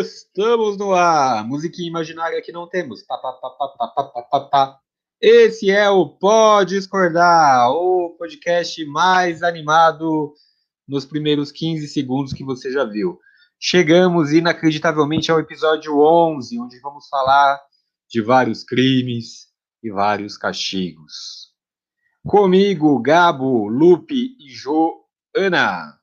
[0.00, 1.44] Estamos no ar.
[1.44, 3.04] Musiquinha imaginária que não temos.
[5.20, 10.32] Esse é o Pode Discordar, o podcast mais animado
[10.86, 13.18] nos primeiros 15 segundos que você já viu.
[13.58, 17.60] Chegamos inacreditavelmente ao episódio 11, onde vamos falar
[18.08, 19.48] de vários crimes
[19.82, 21.52] e vários castigos.
[22.24, 25.98] Comigo, Gabo, Lupe e Joana.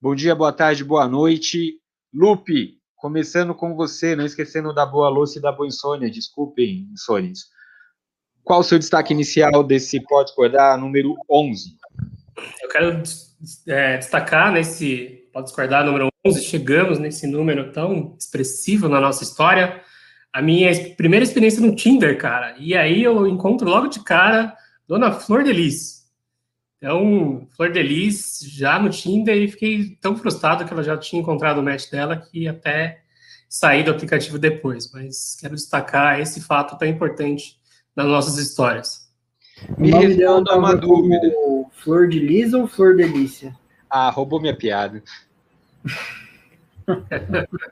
[0.00, 1.79] Bom dia, boa tarde, boa noite.
[2.12, 7.46] Lupe, começando com você, não esquecendo da boa louça e da boa insônia, desculpem, insônias.
[8.42, 11.76] Qual o seu destaque inicial desse Pode Discordar número 11?
[12.62, 13.02] Eu quero
[13.68, 19.82] é, destacar nesse Pode Discordar número 11, chegamos nesse número tão expressivo na nossa história,
[20.32, 22.56] a minha primeira experiência no Tinder, cara.
[22.58, 25.99] E aí eu encontro logo de cara Dona Flor de Lis.
[26.80, 31.20] Então, Flor de Lis já no Tinder e fiquei tão frustrado que ela já tinha
[31.20, 33.02] encontrado o match dela que até
[33.46, 34.90] saí do aplicativo depois.
[34.90, 37.60] Mas quero destacar esse fato tão importante
[37.94, 39.10] nas nossas histórias.
[39.76, 41.30] Me responda uma dúvida.
[41.72, 43.54] Flor de Lis ou Flor Delícia?
[43.90, 45.02] Ah, roubou minha piada.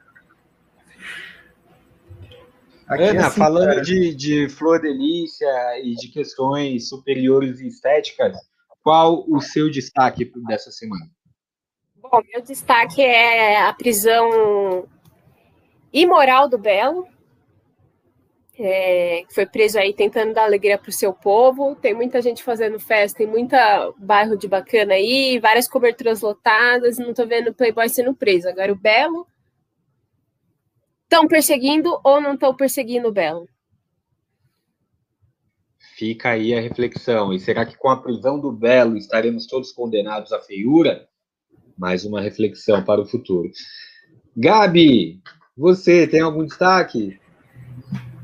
[2.90, 5.46] Ana, é assim, falando de, de flor delícia
[5.82, 8.34] e de questões superiores e estéticas,
[8.82, 11.06] qual o seu destaque dessa semana?
[11.96, 14.88] Bom, meu destaque é a prisão
[15.92, 17.06] imoral do Belo,
[18.60, 21.76] é, foi preso aí tentando dar alegria para o seu povo.
[21.76, 26.98] Tem muita gente fazendo festa, tem muita bairro de bacana aí, várias coberturas lotadas.
[26.98, 28.48] Não estou vendo o Playboy sendo preso.
[28.48, 29.26] Agora o Belo
[31.04, 33.48] estão perseguindo ou não estão perseguindo o Belo?
[35.98, 37.32] Fica aí a reflexão.
[37.32, 41.08] E será que com a prisão do Belo estaremos todos condenados à feiura?
[41.76, 43.50] Mais uma reflexão para o futuro.
[44.36, 45.20] Gabi,
[45.56, 47.18] você tem algum destaque?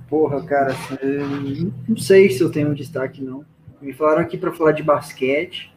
[0.08, 0.72] Porra, cara,
[1.88, 3.44] não sei se eu tenho um destaque, não.
[3.82, 5.74] Me falaram aqui para falar de basquete.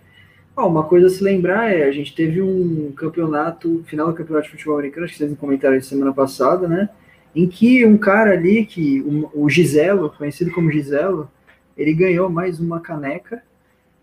[0.55, 4.51] Uma coisa a se lembrar é, a gente teve um campeonato, final do campeonato de
[4.51, 6.89] futebol americano, acho que vocês comentaram semana passada, né?
[7.35, 11.27] Em que um cara ali, que o, o Giselo, conhecido como Giselo,
[11.77, 13.41] ele ganhou mais uma caneca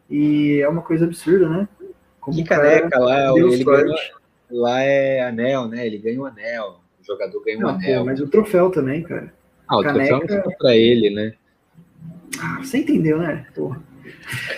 [0.09, 1.69] e é uma coisa absurda, né?
[2.21, 3.33] Como que caneca lá?
[3.37, 3.95] Ele ganhou,
[4.51, 5.87] lá é anel, né?
[5.87, 6.81] Ele ganha um anel.
[7.03, 8.01] O jogador ganha um Não, anel.
[8.01, 9.33] Pô, mas o troféu também, cara.
[9.69, 10.19] Ah, o caneca...
[10.19, 11.35] troféu não para ele, né?
[12.41, 13.47] Ah, você entendeu, né?
[13.55, 13.83] Porra.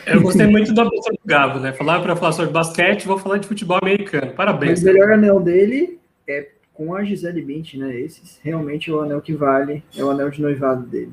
[0.06, 1.72] Eu gostei muito da pessoa do Gabo, né?
[1.72, 4.32] Falar para falar sobre basquete, vou falar de futebol americano.
[4.32, 4.70] Parabéns.
[4.70, 5.98] Mas o melhor anel dele
[6.28, 8.00] é com a Gisele Bündchen, né?
[8.00, 11.12] Esse realmente é o anel que vale, é o anel de noivado dele.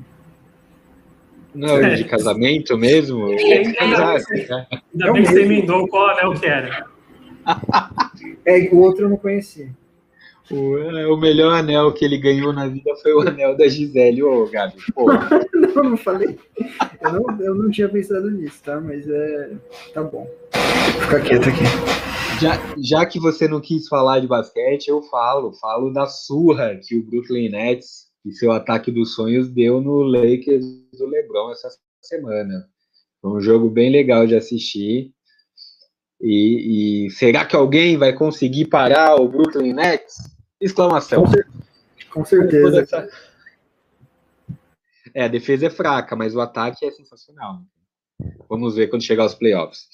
[1.54, 1.94] Não, é.
[1.94, 3.32] de casamento mesmo?
[3.32, 6.86] É, Ainda bem que você emendou qual anel que era.
[8.46, 9.68] É, o outro eu não conhecia.
[10.50, 14.22] O, é, o melhor anel que ele ganhou na vida foi o anel da Gisele,
[14.22, 14.76] ô Gabi.
[15.74, 16.38] não, não falei.
[17.00, 18.80] Eu não, eu não tinha pensado nisso, tá?
[18.80, 19.50] Mas é.
[19.92, 20.28] Tá bom.
[20.92, 21.64] Vou ficar quieto aqui.
[22.40, 25.52] Já, já que você não quis falar de basquete, eu falo.
[25.52, 30.64] Falo da surra que o Brooklyn Nets e seu ataque dos sonhos deu no Lakers
[30.96, 31.68] do LeBron essa
[32.00, 32.68] semana.
[33.20, 35.12] Foi um jogo bem legal de assistir.
[36.20, 40.16] E, e será que alguém vai conseguir parar o Brooklyn Nets?
[40.60, 41.24] Exclamação.
[42.10, 43.08] Com, certeza.
[45.12, 47.60] É, a defesa é fraca, mas o ataque é sensacional.
[48.48, 49.86] Vamos ver quando chegar aos playoffs.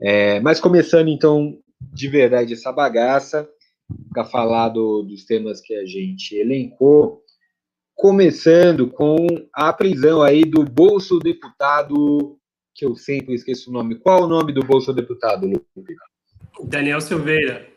[0.00, 3.48] É, mas começando então de verdade essa bagaça,
[4.12, 7.22] para falar do, dos temas que a gente elencou,
[8.00, 12.38] começando com a prisão aí do bolso deputado,
[12.74, 13.96] que eu sempre esqueço o nome.
[13.96, 15.94] Qual o nome do bolso deputado, Lupe?
[16.64, 17.68] Daniel Silveira.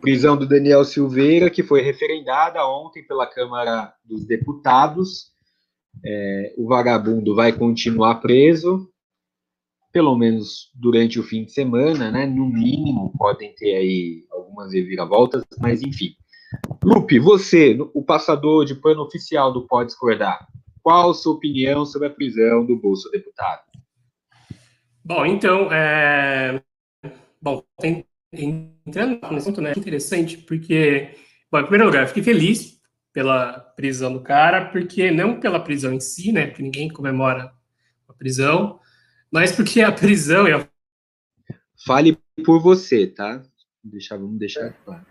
[0.00, 5.32] Prisão do Daniel Silveira, que foi referendada ontem pela Câmara dos Deputados.
[6.06, 8.88] É, o vagabundo vai continuar preso,
[9.92, 12.24] pelo menos durante o fim de semana, né?
[12.24, 16.14] No mínimo, podem ter aí algumas reviravoltas, mas enfim.
[16.82, 20.46] Lupe, você, o passador de pano oficial do Pode Discordar,
[20.82, 23.62] qual a sua opinião sobre a prisão do Bolso Deputado?
[25.04, 26.62] Bom, então, é...
[27.40, 28.06] Bom, tem...
[28.32, 31.14] entrando nesse assunto, né, interessante, porque,
[31.50, 32.78] bom, em primeiro lugar, eu fiquei feliz
[33.12, 37.52] pela prisão do cara, porque não pela prisão em si, né, porque ninguém comemora
[38.08, 38.80] a prisão,
[39.30, 40.68] mas porque a prisão é a...
[41.86, 43.42] Fale por você, tá?
[43.84, 45.06] Deixar, vamos deixar claro.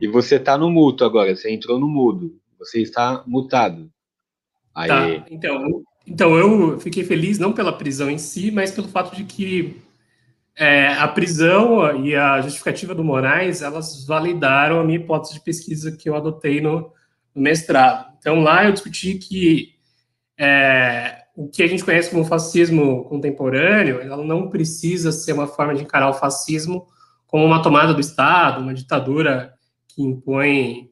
[0.00, 2.38] E você está no mudo agora, você entrou no mudo.
[2.58, 3.90] Você está mutado.
[4.74, 4.88] Aí...
[4.88, 9.24] Tá, então, então eu fiquei feliz não pela prisão em si, mas pelo fato de
[9.24, 9.76] que
[10.56, 15.96] é, a prisão e a justificativa do Moraes, elas validaram a minha hipótese de pesquisa
[15.96, 16.92] que eu adotei no,
[17.34, 18.12] no mestrado.
[18.18, 19.74] Então, lá eu discuti que
[20.38, 25.74] é, o que a gente conhece como fascismo contemporâneo, ela não precisa ser uma forma
[25.74, 26.86] de encarar o fascismo
[27.26, 29.53] como uma tomada do Estado, uma ditadura
[29.94, 30.90] que impõe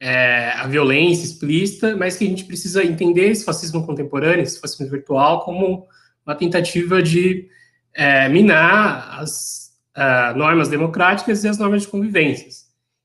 [0.00, 4.90] é, a violência explícita, mas que a gente precisa entender esse fascismo contemporâneo, esse fascismo
[4.90, 5.86] virtual, como
[6.26, 7.48] uma tentativa de
[7.94, 12.48] é, minar as uh, normas democráticas e as normas de convivência.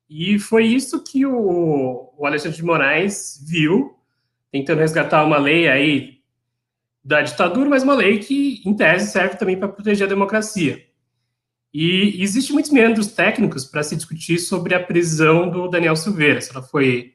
[0.10, 3.96] E foi isso que o, o Alexandre de Moraes viu,
[4.52, 6.20] tentando resgatar uma lei aí
[7.04, 10.84] da ditadura, mas uma lei que, em tese, serve também para proteger a democracia.
[11.74, 16.50] E existe muitos meandros técnicos para se discutir sobre a prisão do Daniel Silveira, se
[16.50, 17.14] ela foi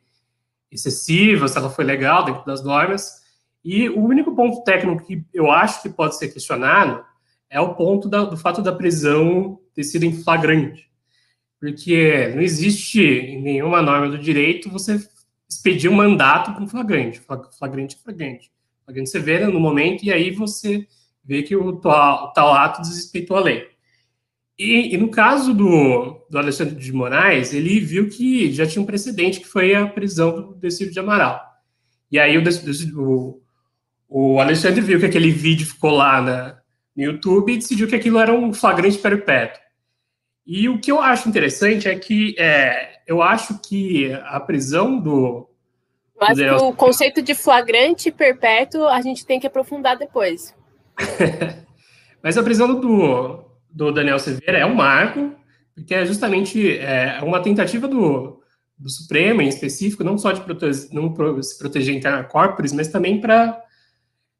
[0.70, 3.22] excessiva, se ela foi legal dentro das normas.
[3.64, 7.04] E o único ponto técnico que eu acho que pode ser questionado
[7.50, 10.90] é o ponto da, do fato da prisão ter sido em flagrante.
[11.58, 15.00] Porque não existe em nenhuma norma do direito você
[15.48, 17.20] expedir um mandato com flagrante.
[17.58, 18.52] Flagrante é flagrante.
[18.84, 20.86] Flagrante você vê no momento e aí você
[21.24, 23.73] vê que o tal, tal ato desrespeitou a lei.
[24.58, 28.86] E, e, no caso do, do Alexandre de Moraes, ele viu que já tinha um
[28.86, 31.40] precedente, que foi a prisão do Decílio de Amaral.
[32.10, 32.42] E aí o,
[32.96, 33.40] o,
[34.08, 36.58] o, Alexandre viu que aquele vídeo ficou lá na,
[36.96, 39.60] no YouTube e decidiu que aquilo era um flagrante perpétuo.
[40.46, 45.48] E o que eu acho interessante é que é, eu acho que a prisão do.
[46.20, 50.54] Mas do o conceito de flagrante perpétuo a gente tem que aprofundar depois.
[52.22, 55.34] Mas a prisão do, do Daniel Silveira é um marco,
[55.74, 58.40] porque é justamente é, uma tentativa do,
[58.78, 63.20] do Supremo, em específico, não só de prote não se proteger interna corporis, mas também
[63.20, 63.60] para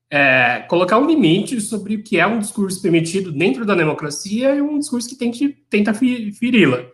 [0.09, 4.63] é, colocar um limite sobre o que é um discurso permitido dentro da democracia e
[4.63, 6.85] um discurso que tente, tenta feri-la.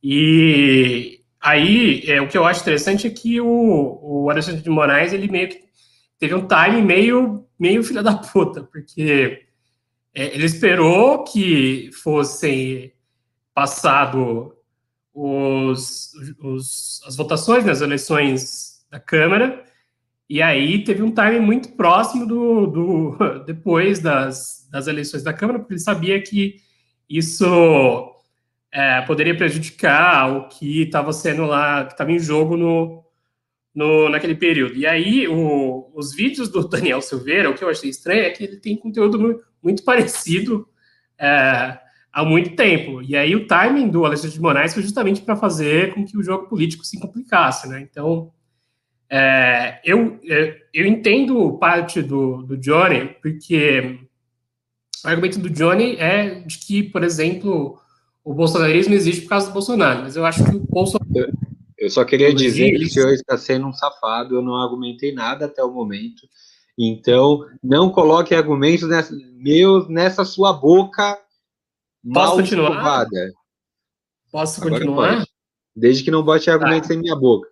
[0.00, 5.12] E aí, é, o que eu acho interessante é que o, o Alexandre de Moraes,
[5.12, 5.58] ele meio que
[6.20, 9.49] teve um time meio, meio filha da puta, porque
[10.14, 12.92] ele esperou que fossem
[13.54, 14.54] passado
[15.12, 16.12] os,
[16.42, 19.64] os, as votações nas eleições da Câmara,
[20.28, 25.58] e aí teve um time muito próximo do, do depois das, das eleições da Câmara,
[25.58, 26.56] porque ele sabia que
[27.08, 28.14] isso
[28.72, 33.04] é, poderia prejudicar o que estava sendo lá, que estava em jogo no,
[33.74, 34.74] no, naquele período.
[34.76, 38.44] E aí, o, os vídeos do Daniel Silveira, o que eu achei estranho é que
[38.44, 40.68] ele tem conteúdo muito parecido
[41.18, 41.78] é,
[42.12, 43.02] há muito tempo.
[43.02, 46.22] E aí o timing do Alexandre de Moraes foi justamente para fazer com que o
[46.22, 47.80] jogo político se complicasse, né?
[47.80, 48.32] Então,
[49.08, 53.98] é, eu, é, eu entendo parte do, do Johnny, porque
[55.04, 57.78] o argumento do Johnny é de que, por exemplo,
[58.22, 61.32] o bolsonarismo existe por causa do Bolsonaro, mas eu acho que o Bolsonaro...
[61.80, 65.46] Eu só queria dizer que o senhor está sendo um safado, eu não argumentei nada
[65.46, 66.28] até o momento,
[66.78, 71.18] então, não coloque argumentos nessa, meus nessa sua boca
[72.12, 72.70] Posso continuar?
[72.70, 73.32] Escovada.
[74.32, 75.24] Posso Agora continuar?
[75.76, 76.94] Desde que não bote argumentos tá.
[76.94, 77.48] em minha boca.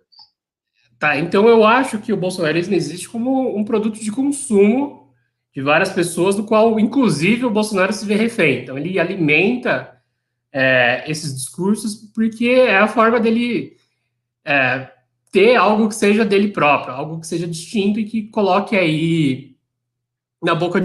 [0.97, 5.13] Tá, então eu acho que o bolsonarismo existe como um produto de consumo
[5.53, 8.61] de várias pessoas, do qual, inclusive, o Bolsonaro se vê refém.
[8.61, 9.97] Então, ele alimenta
[10.51, 13.75] é, esses discursos porque é a forma dele
[14.49, 14.91] é,
[15.31, 19.55] ter algo que seja dele próprio, algo que seja distinto e que coloque aí
[20.41, 20.81] na boca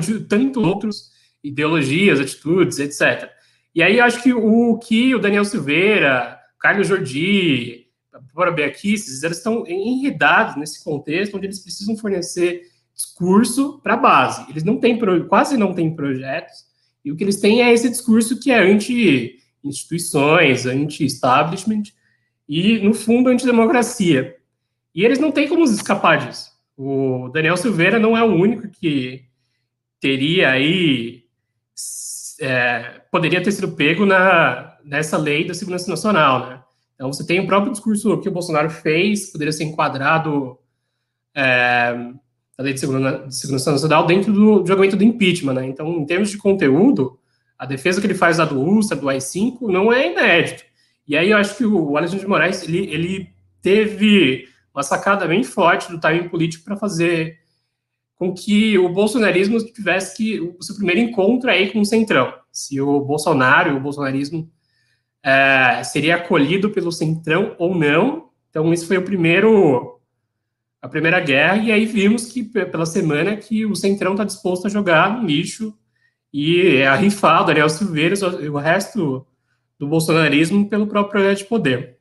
[0.00, 3.30] de tanto outros ideologias, atitudes, etc.
[3.72, 7.86] E aí acho que o que o Daniel Silveira, Carlos Jordi,
[8.34, 14.50] Bora Beaquices, eles estão enredados nesse contexto onde eles precisam fornecer discurso para a base.
[14.50, 14.98] Eles não têm,
[15.28, 16.64] quase não têm projetos,
[17.04, 21.92] e o que eles têm é esse discurso que é anti-instituições, anti-establishment,
[22.48, 24.36] e, no fundo, antidemocracia.
[24.94, 26.50] E eles não têm como escapar disso.
[26.76, 29.24] O Daniel Silveira não é o único que
[30.00, 31.24] teria aí.
[32.40, 36.62] É, poderia ter sido pego na, nessa lei da segurança nacional, né?
[36.94, 40.58] Então, você tem o próprio discurso que o Bolsonaro fez, poderia ser enquadrado
[41.34, 41.94] é,
[42.56, 45.66] da lei de segurança, de segurança nacional dentro do, do argumento do impeachment, né?
[45.66, 47.18] Então, em termos de conteúdo,
[47.58, 50.64] a defesa que ele faz da do USA, do AI-5, não é inédito.
[51.06, 53.30] E aí eu acho que o Alexandre de Moraes ele, ele
[53.62, 57.38] teve uma sacada bem forte do timing político para fazer
[58.16, 62.32] com que o bolsonarismo tivesse que o seu primeiro encontro aí com o centrão.
[62.50, 64.50] Se o Bolsonaro, o bolsonarismo
[65.22, 68.30] é, seria acolhido pelo centrão ou não.
[68.48, 70.00] Então esse foi o primeiro
[70.80, 74.70] a primeira guerra e aí vimos que pela semana que o centrão está disposto a
[74.70, 75.76] jogar no lixo
[76.32, 78.14] e é rifar o Daniel Silveira
[78.50, 79.26] o resto
[79.78, 81.96] do bolsonarismo pelo próprio projeto de poder.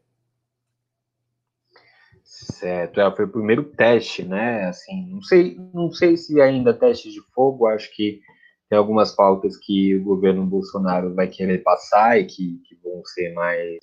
[2.23, 4.65] Certo, é, foi o primeiro teste, né?
[4.65, 8.19] Assim, não sei, não sei se ainda teste de fogo, acho que
[8.69, 13.33] tem algumas pautas que o governo Bolsonaro vai querer passar e que, que vão ser
[13.33, 13.79] mais,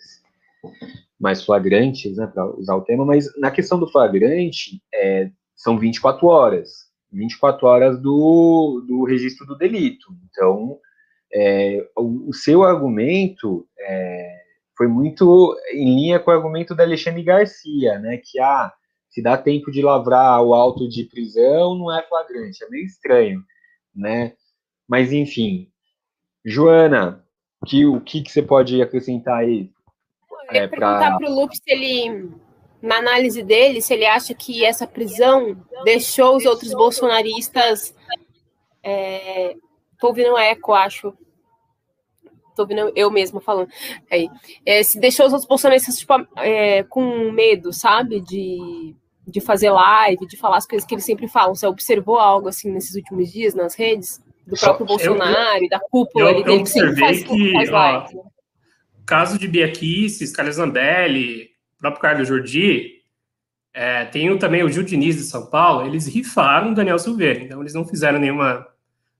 [1.20, 6.26] mais flagrantes, né, para usar o tema, mas na questão do flagrante, é, são 24
[6.26, 6.90] horas.
[7.12, 10.06] 24 horas do, do registro do delito.
[10.30, 10.78] Então,
[11.34, 14.42] é, o, o, seu argumento é,
[14.76, 18.72] foi muito em linha com o argumento da Alexandre Garcia, né, que ah,
[19.08, 23.42] se dá tempo de lavrar o auto de prisão, não é flagrante, é meio estranho,
[23.94, 24.32] né?
[24.88, 25.68] Mas, enfim.
[26.44, 27.24] Joana,
[27.66, 29.70] que, o que, que você pode acrescentar aí?
[30.48, 32.30] Eu ia é, perguntar para o Lupe se ele,
[32.80, 37.94] na análise dele, se ele acha que essa prisão deixou os outros bolsonaristas.
[38.82, 39.54] É,
[40.02, 41.14] tô ouvindo eco, acho.
[42.56, 43.68] Tô ouvindo eu mesma falando.
[44.10, 44.28] Aí.
[44.66, 48.20] É, se deixou os outros bolsonaristas tipo, é, com medo, sabe?
[48.20, 51.54] De, de fazer live, de falar as coisas que eles sempre falam.
[51.54, 54.20] Você observou algo assim nesses últimos dias nas redes?
[54.44, 58.08] do próprio Bolsonaro, eu, da cúpula eu, dele, que sempre faz, que, faz ó,
[58.98, 61.44] O caso de Bia Kicis, Carlos Zambelli,
[61.76, 63.02] o próprio Carlos Jordi,
[63.72, 67.60] é, tem também o Gil Diniz de São Paulo, eles rifaram o Daniel Silveira, então
[67.60, 68.66] eles não fizeram nenhuma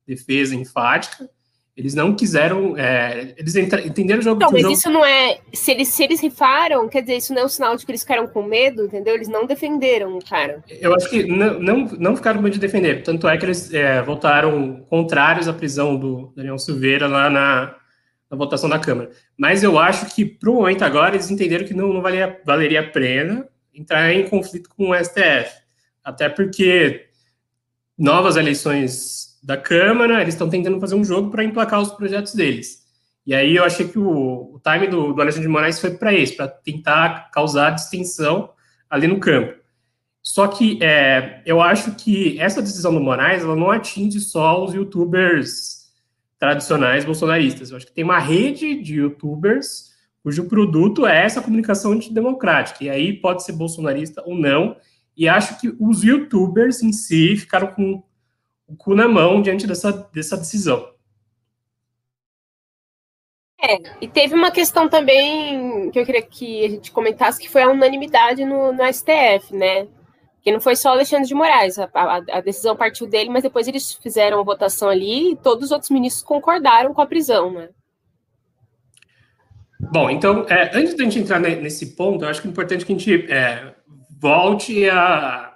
[0.07, 1.29] defesa enfática,
[1.75, 2.77] eles não quiseram.
[2.77, 4.41] É, eles entenderam o jogo.
[4.41, 4.75] Não, mas jogo...
[4.75, 5.39] isso não é.
[5.55, 8.03] Se eles, se eles rifaram, quer dizer, isso não é um sinal de que eles
[8.03, 9.15] ficaram com medo, entendeu?
[9.15, 10.63] Eles não defenderam o cara.
[10.69, 13.03] Eu acho que não, não, não ficaram com medo de defender.
[13.03, 17.75] Tanto é que eles é, votaram contrários à prisão do Daniel Silveira lá na,
[18.31, 19.11] na votação da Câmara.
[19.37, 22.81] Mas eu acho que, para o momento agora, eles entenderam que não, não valia, valeria
[22.81, 25.51] a pena entrar em conflito com o STF.
[26.05, 27.07] Até porque
[27.97, 32.83] novas eleições da Câmara, eles estão tentando fazer um jogo para emplacar os projetos deles.
[33.27, 36.13] E aí eu achei que o, o time do, do Alexandre de Moraes foi para
[36.13, 38.51] isso, para tentar causar distensão
[38.89, 39.61] ali no campo.
[40.23, 44.73] Só que é, eu acho que essa decisão do Moraes ela não atinge só os
[44.73, 45.91] youtubers
[46.39, 47.71] tradicionais bolsonaristas.
[47.71, 52.85] Eu acho que tem uma rede de youtubers cujo produto é essa comunicação antidemocrática.
[52.85, 54.77] E aí pode ser bolsonarista ou não.
[55.17, 58.03] E acho que os youtubers em si ficaram com
[58.73, 60.91] o cu na mão diante dessa, dessa decisão.
[63.61, 67.63] É, e teve uma questão também que eu queria que a gente comentasse, que foi
[67.63, 69.87] a unanimidade no, no STF, né?
[70.43, 73.69] Que não foi só Alexandre de Moraes, a, a, a, decisão partiu dele, mas depois
[73.69, 77.69] eles fizeram a votação ali e todos os outros ministros concordaram com a prisão, né?
[79.79, 82.93] Bom, então, é, antes da gente entrar nesse ponto, eu acho que é importante que
[82.93, 83.75] a gente é,
[84.21, 85.52] volte a,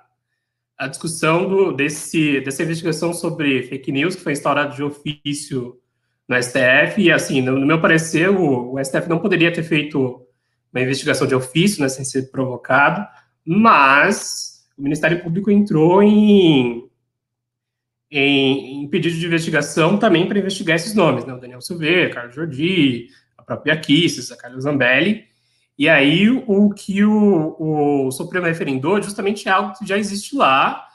[0.79, 5.81] a discussão do, desse, dessa investigação sobre fake news que foi instaurada de ofício
[6.29, 10.27] no STF, e assim, no, no meu parecer, o, o, STF não poderia ter feito
[10.73, 13.07] uma investigação de ofício, né, sem ser provocado,
[13.45, 16.91] mas o Ministério Público entrou em,
[18.11, 22.35] em, em pedido de investigação também para investigar esses nomes, né, o Daniel Silveira, Carlos
[22.35, 23.07] Jordi,
[23.39, 25.25] a própria Kisses, a Carlos Zambelli,
[25.79, 30.89] e aí, o que o, o Supremo referendou é justamente algo que já existe lá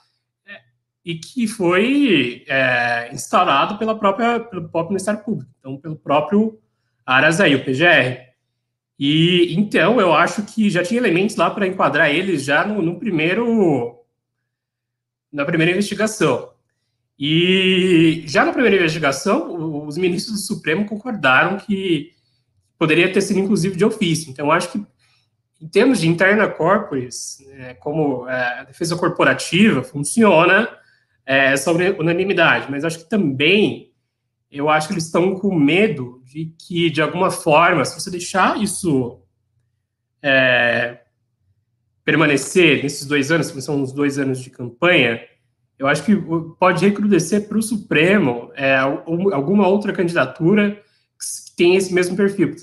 [0.47, 0.59] é,
[1.05, 6.59] e que foi é, instaurado pela própria, pelo próprio Ministério Público, então, pelo próprio
[7.05, 8.31] Arazaí, o PGR.
[8.97, 12.99] E, então, eu acho que já tinha elementos lá para enquadrar eles já no, no
[12.99, 14.03] primeiro...
[15.31, 16.51] na primeira investigação.
[17.19, 22.13] E já na primeira investigação, os ministros do Supremo concordaram que
[22.81, 24.31] poderia ter sido inclusive de ofício.
[24.31, 24.83] Então, acho que
[25.61, 30.67] em termos de interna corporis, né, como é, a defesa corporativa, funciona
[31.23, 33.91] é, essa unanimidade, mas acho que também
[34.51, 38.59] eu acho que eles estão com medo de que, de alguma forma, se você deixar
[38.59, 39.21] isso
[40.19, 41.01] é,
[42.03, 45.21] permanecer nesses dois anos, que são uns dois anos de campanha,
[45.77, 46.15] eu acho que
[46.59, 50.81] pode recrudescer para o Supremo é, alguma outra candidatura
[51.55, 52.55] tem esse mesmo perfil,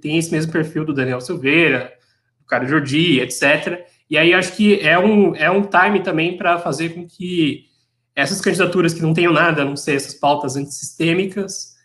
[0.00, 1.92] tem esse mesmo perfil do Daniel Silveira,
[2.40, 3.86] do Cara Jordi, etc.
[4.10, 7.66] E aí acho que é um, é um time também para fazer com que
[8.14, 11.76] essas candidaturas que não tenham nada a não ser essas pautas antissistêmicas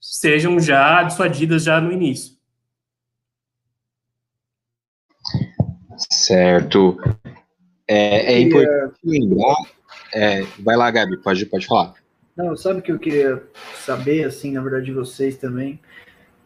[0.00, 2.32] sejam já dissuadidas já no início.
[6.10, 6.98] Certo.
[7.86, 9.56] É, é importante lembrar.
[10.14, 11.94] É, vai lá, Gabi, pode, pode falar.
[12.42, 13.42] Não, sabe o que eu queria
[13.74, 15.80] saber, assim, na verdade, de vocês também?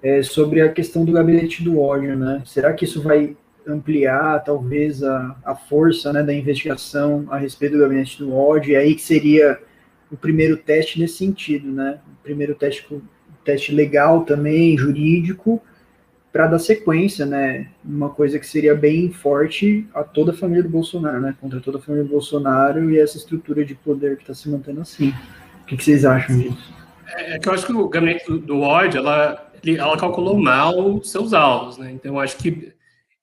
[0.02, 2.42] é, sobre a questão do gabinete do ódio, né?
[2.44, 3.36] Será que isso vai
[3.66, 8.72] ampliar, talvez, a, a força né, da investigação a respeito do gabinete do ódio?
[8.72, 9.58] E aí que seria
[10.10, 11.98] o primeiro teste nesse sentido, né?
[12.06, 12.86] O primeiro teste,
[13.44, 15.60] teste legal também, jurídico,
[16.32, 17.68] para dar sequência, né?
[17.84, 21.34] Uma coisa que seria bem forte a toda a família do Bolsonaro, né?
[21.40, 24.82] Contra toda a família do Bolsonaro e essa estrutura de poder que está se mantendo
[24.82, 25.12] assim.
[25.66, 26.72] O que, que, vocês acham disso?
[27.08, 31.34] É, é que eu acho que o gabinete do, ódio, ela, ela calculou mal seus
[31.34, 31.90] alvos, né?
[31.90, 32.72] Então eu acho que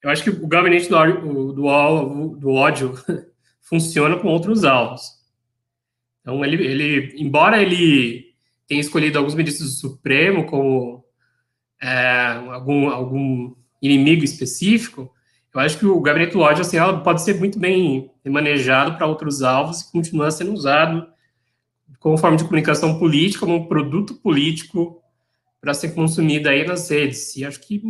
[0.04, 2.96] eu acho que o gabinete do, do, do, ódio
[3.64, 5.04] funciona com outros alvos.
[6.20, 8.34] Então ele, ele, embora ele
[8.68, 11.06] tenha escolhido alguns ministros do Supremo como
[11.82, 15.10] é, algum, algum inimigo específico,
[15.54, 19.42] eu acho que o gabinete do ódio assim, pode ser muito bem manejado para outros
[19.42, 21.13] alvos e continuar sendo usado
[22.04, 25.02] como forma de comunicação política, como um produto político
[25.62, 27.34] para ser consumido aí nas redes.
[27.38, 27.82] E acho que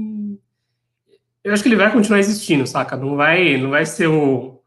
[1.44, 2.96] eu acho que ele vai continuar existindo, saca?
[2.96, 4.62] Não vai, não vai ser o,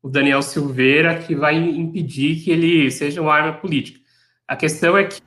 [0.00, 3.98] o Daniel Silveira que vai impedir que ele seja uma arma política.
[4.46, 5.20] A questão é que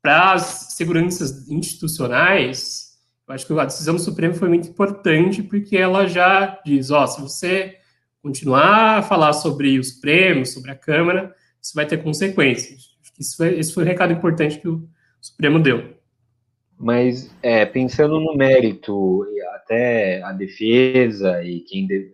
[0.00, 2.96] para as seguranças institucionais,
[3.26, 7.08] eu acho que a decisão do Supremo foi muito importante, porque ela já diz, ó,
[7.08, 7.76] se você
[8.22, 11.34] continuar a falar sobre os prêmios, sobre a Câmara,
[11.66, 12.96] isso vai ter consequências.
[13.18, 14.88] Isso foi, esse foi o recado importante que o
[15.20, 15.96] Supremo deu.
[16.78, 22.12] Mas, é, pensando no mérito, até a defesa e quem de,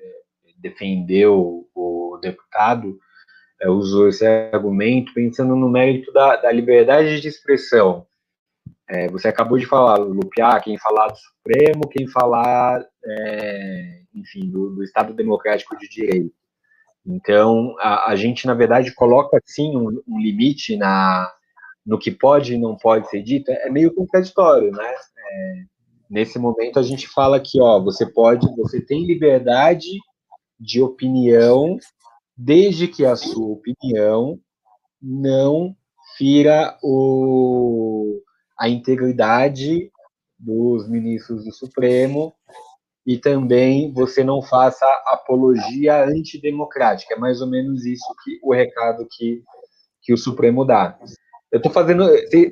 [0.59, 2.99] defendeu o deputado,
[3.61, 8.07] é, usou esse argumento pensando no mérito da, da liberdade de expressão.
[8.89, 14.71] É, você acabou de falar, Lupiar, quem falar do Supremo, quem falar, é, enfim, do,
[14.71, 16.42] do, Estado Democrático de Direito.
[17.05, 21.31] Então, a, a gente, na verdade, coloca, sim, um, um, limite na,
[21.85, 24.89] no que pode e não pode ser dito, é, meio contraditório, né?
[24.89, 25.63] É,
[26.09, 29.91] nesse momento, a gente fala que, ó, você pode, você tem liberdade
[30.59, 31.77] de opinião
[32.37, 34.39] desde que a sua opinião
[35.01, 35.75] não
[36.17, 38.21] fira o,
[38.59, 39.91] a integridade
[40.39, 42.33] dos ministros do Supremo
[43.07, 47.15] e também você não faça apologia antidemocrática.
[47.15, 49.43] É mais ou menos isso que o recado que,
[50.01, 50.99] que o Supremo dá.
[51.51, 52.07] Eu estou fazendo.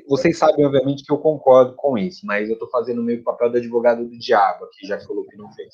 [0.07, 3.57] Vocês sabem, obviamente, que eu concordo com isso, mas eu estou fazendo meio papel do
[3.57, 5.73] advogado do diabo aqui, já que o Lupe não fez.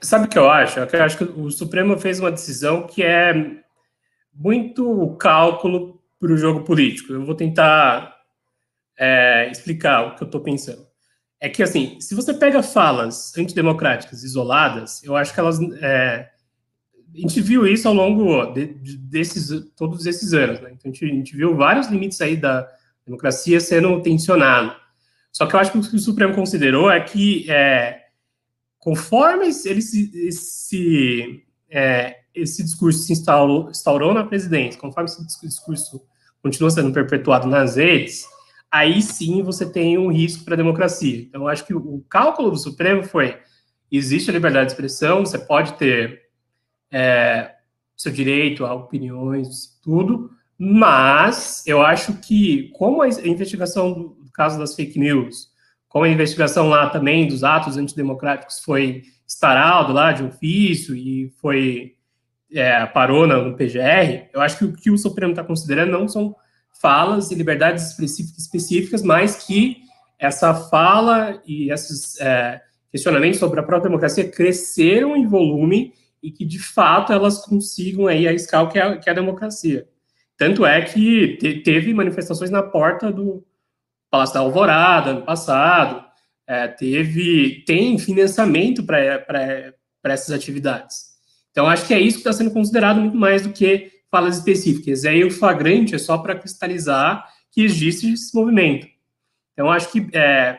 [0.00, 0.80] Sabe o que eu acho?
[0.80, 3.32] Eu acho que o Supremo fez uma decisão que é
[4.32, 7.12] muito cálculo para o jogo político.
[7.12, 8.16] Eu vou tentar
[8.98, 10.85] é, explicar o que eu estou pensando.
[11.40, 15.58] É que, assim, se você pega falas antidemocráticas isoladas, eu acho que elas.
[15.80, 16.30] É,
[17.14, 20.60] a gente viu isso ao longo de, de, desses todos esses anos.
[20.60, 20.70] Né?
[20.72, 22.68] Então, a gente, a gente, viu vários limites aí da
[23.04, 24.76] democracia sendo tensionados.
[25.32, 28.06] Só que eu acho que o que o Supremo considerou é que é,
[28.86, 36.06] Conforme ele se, esse, é, esse discurso se instaurou, instaurou na presidência, conforme esse discurso
[36.40, 38.24] continua sendo perpetuado nas redes,
[38.78, 41.20] aí sim você tem um risco para a democracia.
[41.22, 43.38] Então, acho que o cálculo do Supremo foi:
[43.90, 46.22] existe a liberdade de expressão, você pode ter
[46.90, 47.52] é,
[47.96, 54.74] seu direito a opiniões, tudo, mas eu acho que, como a investigação do caso das
[54.74, 55.54] fake news
[55.96, 61.94] como a investigação lá também dos atos antidemocráticos foi estaraldo lá de ofício e foi
[62.52, 66.36] é, parou no PGR, eu acho que o que o Supremo está considerando não são
[66.80, 69.78] falas e liberdades específicas, mas que
[70.18, 72.60] essa fala e esses é,
[72.90, 78.26] questionamentos sobre a própria democracia cresceram em volume e que, de fato, elas consigam aí
[78.26, 79.86] arriscar o que é, que é a democracia.
[80.36, 83.44] Tanto é que te, teve manifestações na porta do,
[84.10, 86.04] Palácio da Alvorada, ano passado,
[86.46, 91.16] é, teve, tem financiamento para essas atividades.
[91.50, 95.04] Então, acho que é isso que está sendo considerado muito mais do que falas específicas.
[95.04, 98.86] E aí, o flagrante é só para cristalizar que existe esse movimento.
[99.52, 100.58] Então, acho que é,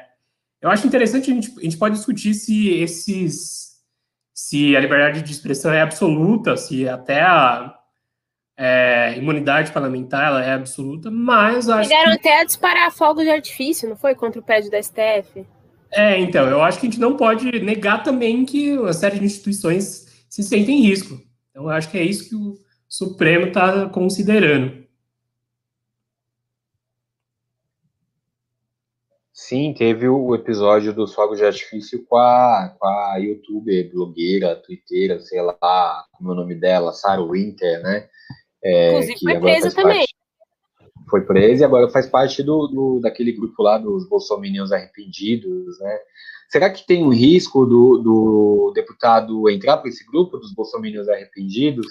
[0.62, 3.68] eu acho interessante a gente, a gente pode discutir se esses
[4.34, 7.76] se a liberdade de expressão é absoluta, se até a,
[8.58, 12.18] é, imunidade parlamentar ela é absoluta, mas acho Chegaram que...
[12.18, 14.16] até a disparar fogos de artifício, não foi?
[14.16, 15.46] Contra o prédio da STF.
[15.92, 19.26] É, então, eu acho que a gente não pode negar também que uma série de
[19.26, 21.20] instituições se sentem em risco.
[21.52, 22.56] Então, eu acho que é isso que o
[22.88, 24.88] Supremo está considerando.
[29.34, 35.20] Sim, teve o episódio dos fogos de artifício com a, com a youtuber, blogueira, twitteira,
[35.20, 38.10] sei lá, como é o nome dela, Sarah Winter, né?
[38.64, 40.00] É, Inclusive foi presa também.
[40.00, 40.16] Parte,
[41.10, 46.00] foi presa e agora faz parte do, do, daquele grupo lá dos bolsominions arrependidos, né?
[46.50, 51.88] Será que tem um risco do, do deputado entrar para esse grupo dos bolsominions arrependidos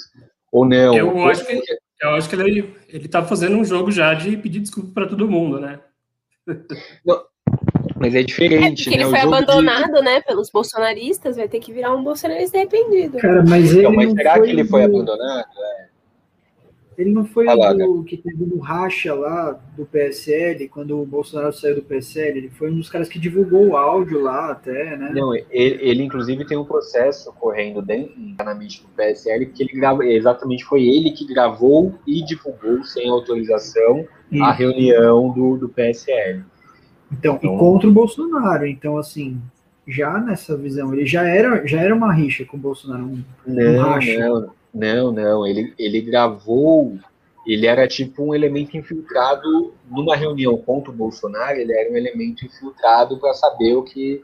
[0.56, 0.96] ou não?
[0.96, 1.62] Eu acho que
[2.00, 5.28] Eu acho que ele, ele tá fazendo um jogo já de pedir desculpa para todo
[5.28, 5.80] mundo, né?
[7.04, 7.22] Não,
[7.98, 8.82] mas é diferente.
[8.82, 9.02] É porque né?
[9.02, 10.02] ele foi jogo abandonado, de...
[10.02, 13.18] né, pelos bolsonaristas, vai ter que virar um bolsonarista arrependido.
[13.18, 13.80] Cara, mas ele.
[13.80, 15.46] Então, mas será foi que ele foi do- abandonado?
[15.58, 15.85] É.
[16.98, 21.04] Ele não foi lá, o do, que teve no racha lá do PSL, quando o
[21.04, 22.38] Bolsonaro saiu do PSL.
[22.38, 25.10] Ele foi um dos caras que divulgou o áudio lá até, né?
[25.14, 30.06] Não, ele, ele, inclusive tem um processo correndo dentro internamente do PSL, porque ele grava,
[30.06, 34.06] exatamente foi ele que gravou e divulgou sem autorização
[34.40, 36.42] a reunião do, do PSL.
[37.12, 38.66] Então, Então- e contra o Bolsonaro.
[38.66, 39.40] Então, assim,
[39.86, 43.04] já nessa visão, ele já era, já era uma rixa com o Bolsonaro.
[43.04, 44.18] um- Não, racha.
[44.18, 45.46] não, não, não.
[45.46, 46.98] Ele, ele gravou,
[47.46, 52.44] ele era tipo um elemento infiltrado numa reunião contra o Bolsonaro, ele era um elemento
[52.44, 54.22] infiltrado para saber o que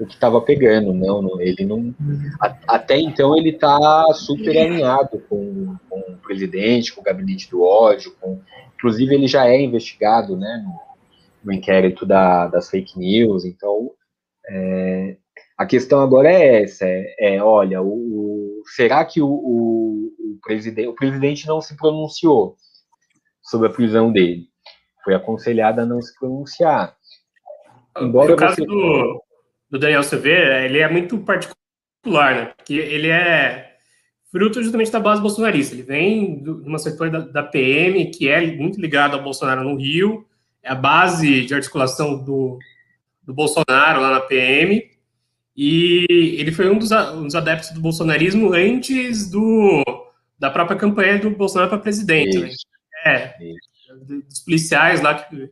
[0.00, 0.94] o que estava pegando.
[0.94, 1.94] Não, não, ele não.
[2.40, 3.78] a- até então ele está
[4.14, 8.40] super alinhado com, com o presidente, com o gabinete do ódio, com,
[8.76, 10.80] inclusive ele já é investigado, né, no,
[11.44, 13.44] no inquérito da, das fake news.
[13.44, 13.90] Então,
[14.48, 15.16] é,
[15.56, 18.27] a questão agora é essa: é, é, olha, o, o-
[18.74, 22.56] será que o, o, o presidente, o presidente não se pronunciou
[23.42, 24.48] sobre a prisão dele?
[25.04, 26.96] Foi aconselhado a não se pronunciar.
[27.98, 29.22] Embora o caso você- do,
[29.70, 32.52] do Daniel Silveira, ele é muito particular, né?
[32.56, 33.76] Porque ele é
[34.30, 35.74] fruto justamente da base bolsonarista.
[35.74, 39.76] Ele vem de uma setor da, da PM, que é muito ligado ao Bolsonaro no
[39.76, 40.26] Rio,
[40.62, 42.58] é a base de articulação do,
[43.22, 44.84] do Bolsonaro lá na PM,
[45.60, 49.82] e ele foi um dos, adeptos do bolsonarismo antes do,
[50.38, 52.38] da própria campanha do Bolsonaro para presidente.
[52.38, 52.48] né?
[52.48, 52.66] Isso.
[53.04, 53.34] É,
[54.06, 55.50] dos policiais lá que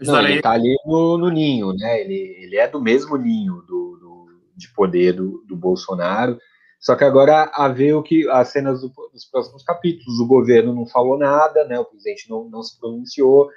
[0.00, 0.36] Não, ele.
[0.36, 2.00] está ali no, no ninho, né?
[2.00, 6.38] Ele, ele é do mesmo ninho do, do- de poder do, do Bolsonaro.
[6.80, 10.18] Só que agora a ver o que as cenas do- dos próximos capítulos.
[10.18, 11.78] O governo não falou nada, né?
[11.78, 13.50] O presidente não, não se pronunciou.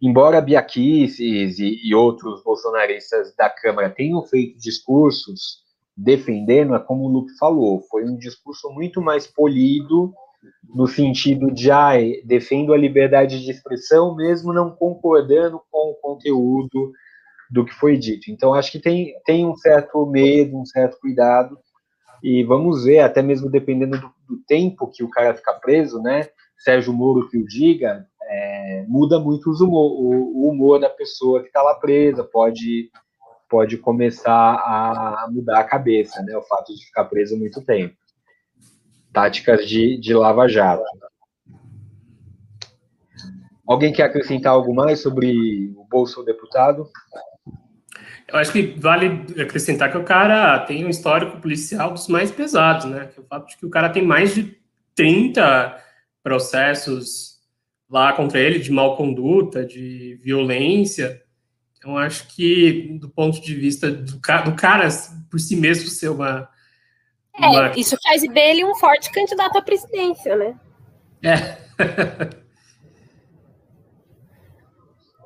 [0.00, 5.64] Embora Bia Kicis e, e outros bolsonaristas da Câmara tenham feito discursos
[5.96, 10.12] defendendo, é como o Lupe falou, foi um discurso muito mais polido
[10.68, 16.92] no sentido de ah, defendo a liberdade de expressão, mesmo não concordando com o conteúdo
[17.50, 18.30] do que foi dito.
[18.30, 21.58] Então, acho que tem, tem um certo medo, um certo cuidado,
[22.22, 26.28] e vamos ver, até mesmo dependendo do, do tempo que o cara fica preso, né?
[26.58, 31.46] Sérgio Moro que o diga, é, muda muito humor, o, o humor da pessoa que
[31.48, 32.90] está lá presa, pode,
[33.48, 36.36] pode começar a mudar a cabeça, né?
[36.36, 37.96] O fato de ficar preso muito tempo
[39.16, 40.84] táticas de, de lava-jato.
[43.66, 46.86] Alguém quer acrescentar algo mais sobre o Bolso Deputado?
[48.28, 52.84] Eu acho que vale acrescentar que o cara tem um histórico policial dos mais pesados,
[52.84, 53.08] né?
[53.16, 54.54] É o fato de que o cara tem mais de
[54.94, 55.82] 30
[56.22, 57.35] processos
[57.88, 61.22] lá contra ele de mau conduta, de violência.
[61.76, 64.88] Então, acho que, do ponto de vista do, ca do cara
[65.30, 66.48] por si mesmo ser uma.
[67.38, 67.68] uma...
[67.68, 70.58] É, isso faz dele um forte candidato à presidência, né?
[71.22, 71.58] É.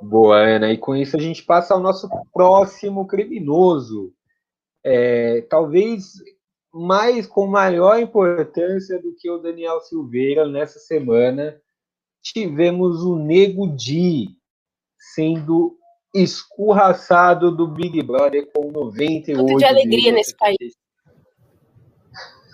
[0.02, 0.72] Boa, Ana.
[0.72, 4.12] E com isso a gente passa ao nosso próximo criminoso.
[4.84, 6.14] É, talvez
[6.72, 11.60] mais com maior importância do que o Daniel Silveira nessa semana.
[12.22, 14.28] Tivemos o Nego Di
[15.14, 15.76] sendo
[16.14, 20.76] escorraçado do Big Brother com 98 Tudo de alegria nesse país.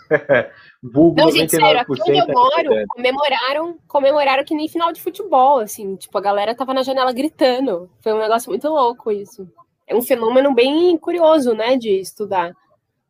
[0.83, 5.03] Vulgo Não, gente, sério, aqui onde eu é moro, comemoraram, comemoraram que nem final de
[5.03, 7.91] futebol, assim, tipo, a galera tava na janela gritando.
[8.01, 9.51] Foi um negócio muito louco isso.
[9.87, 12.55] É um fenômeno bem curioso, né, de estudar.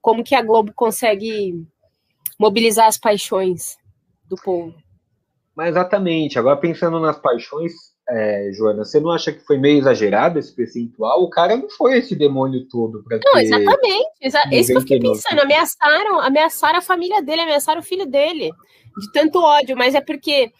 [0.00, 1.66] Como que a Globo consegue
[2.38, 3.76] mobilizar as paixões
[4.24, 4.74] do povo.
[5.56, 6.38] Mas exatamente.
[6.38, 7.72] Agora, pensando nas paixões,
[8.08, 11.22] é, Joana, você não acha que foi meio exagerado esse percentual?
[11.22, 14.08] O cara não foi esse demônio todo para Não, exatamente.
[14.20, 15.00] Exa isso que eu fiquei 99.
[15.00, 15.40] pensando.
[15.40, 18.50] Ameaçaram, ameaçaram a família dele, ameaçaram o filho dele.
[18.98, 20.52] De tanto ódio, mas é porque,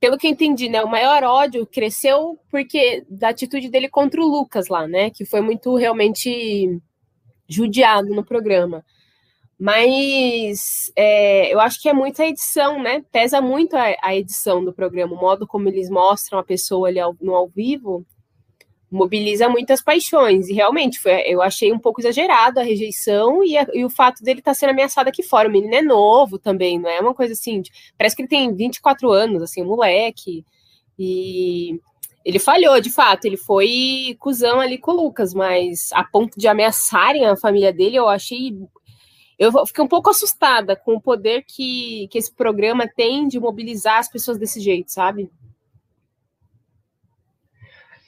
[0.00, 0.82] pelo que eu entendi, né?
[0.82, 5.10] O maior ódio cresceu porque da atitude dele contra o Lucas lá, né?
[5.10, 6.80] Que foi muito realmente
[7.48, 8.84] judiado no programa.
[9.58, 13.04] Mas é, eu acho que é muito a edição, né?
[13.12, 16.98] Pesa muito a, a edição do programa, o modo como eles mostram a pessoa ali
[16.98, 18.04] ao, no ao vivo
[18.94, 20.48] mobiliza muitas paixões.
[20.48, 24.22] E realmente, foi, eu achei um pouco exagerado a rejeição e, a, e o fato
[24.22, 25.48] dele estar tá sendo ameaçado aqui fora.
[25.48, 27.60] O menino é novo também, não é uma coisa assim.
[27.60, 30.44] De, parece que ele tem 24 anos, assim, um moleque.
[30.98, 31.80] E
[32.24, 36.46] ele falhou, de fato, ele foi cuzão ali com o Lucas, mas a ponto de
[36.46, 38.56] ameaçarem a família dele, eu achei.
[39.44, 43.98] Eu fiquei um pouco assustada com o poder que, que esse programa tem de mobilizar
[43.98, 45.30] as pessoas desse jeito, sabe?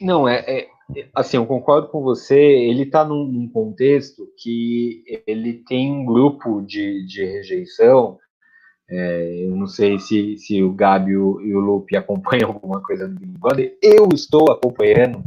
[0.01, 0.69] Não, é, é
[1.15, 2.39] assim, eu concordo com você.
[2.39, 8.19] Ele está num, num, contexto que ele tem um grupo de, de rejeição.
[8.89, 13.19] É, eu não sei se, se o Gabi e o, Lupe acompanham alguma coisa do
[13.19, 13.77] Big Brother.
[13.83, 15.25] Eu estou acompanhando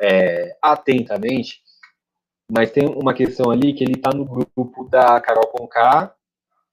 [0.00, 1.62] é, atentamente,
[2.50, 6.14] mas tem uma questão ali que ele está no grupo da Carol Conká,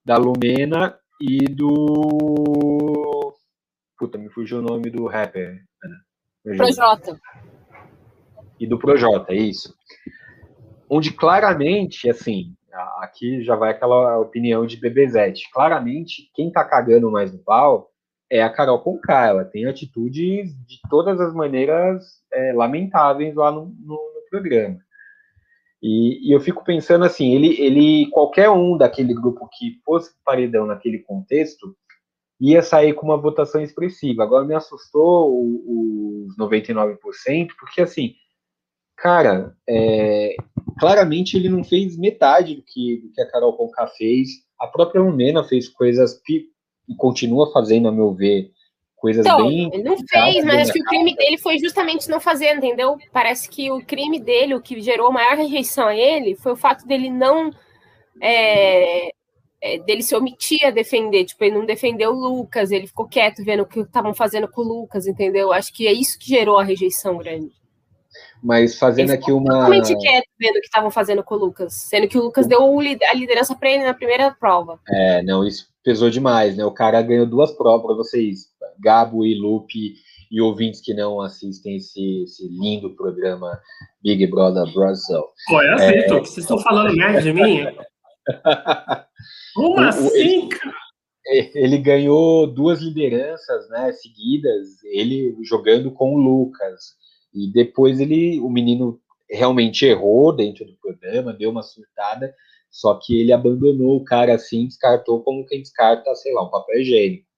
[0.05, 3.33] da Lumena e do.
[3.97, 5.63] Puta, me fugiu o nome do rapper.
[6.43, 7.19] Projota.
[8.59, 9.73] E do Projota, isso.
[10.89, 12.55] Onde claramente, assim,
[12.99, 15.49] aqui já vai aquela opinião de Bebezete.
[15.51, 17.89] Claramente, quem tá cagando mais no pau
[18.29, 19.27] é a Carol Conká.
[19.27, 24.79] Ela tem atitudes de todas as maneiras é, lamentáveis lá no, no, no programa.
[25.81, 30.67] E, e, eu fico pensando assim, ele, ele, qualquer um daquele grupo que fosse paredão
[30.67, 31.75] naquele contexto,
[32.39, 34.23] ia sair com uma votação expressiva.
[34.23, 36.97] Agora me assustou os 99%,
[37.59, 38.15] porque assim,
[38.95, 40.35] cara, é,
[40.79, 44.29] claramente ele não fez metade do que, do que a Carol Conká fez.
[44.59, 48.51] A própria Lumena fez coisas e continua fazendo, a meu ver,
[49.01, 49.69] coisas então, bem.
[49.73, 52.97] Ele não fez, mas acho que o crime dele foi justamente não fazer, entendeu?
[53.11, 56.87] Parece que o crime dele, o que gerou maior rejeição a ele, foi o fato
[56.87, 57.51] dele não
[58.21, 59.11] é,
[59.59, 63.43] é, dele se omitir a defender, tipo, ele não defendeu o Lucas, ele ficou quieto
[63.43, 65.51] vendo o que estavam fazendo com o Lucas, entendeu?
[65.51, 67.51] Acho que é isso que gerou a rejeição grande.
[68.43, 69.53] Mas fazendo aqui uma.
[69.53, 72.61] Totalmente quieto vendo o que estavam fazendo com o Lucas, sendo que o Lucas deu
[72.79, 74.79] a liderança para ele na primeira prova.
[74.87, 76.65] É, não, isso pesou demais, né?
[76.65, 78.50] O cara ganhou duas provas para vocês,
[78.81, 79.95] Gabo e Lupe,
[80.31, 83.59] e ouvintes que não assistem esse, esse lindo programa
[84.01, 85.23] Big Brother Brasil.
[85.47, 86.19] Pô, eu aceito, é...
[86.19, 87.65] vocês estão falando merda de mim?
[89.53, 90.81] Como assim, cara?
[91.53, 96.95] Ele ganhou duas lideranças né, seguidas, ele jogando com o Lucas.
[97.33, 102.33] E depois ele, o menino realmente errou dentro do programa, deu uma surtada,
[102.69, 106.81] só que ele abandonou o cara assim, descartou como quem descarta, sei lá, um papel
[106.81, 107.30] higiênico.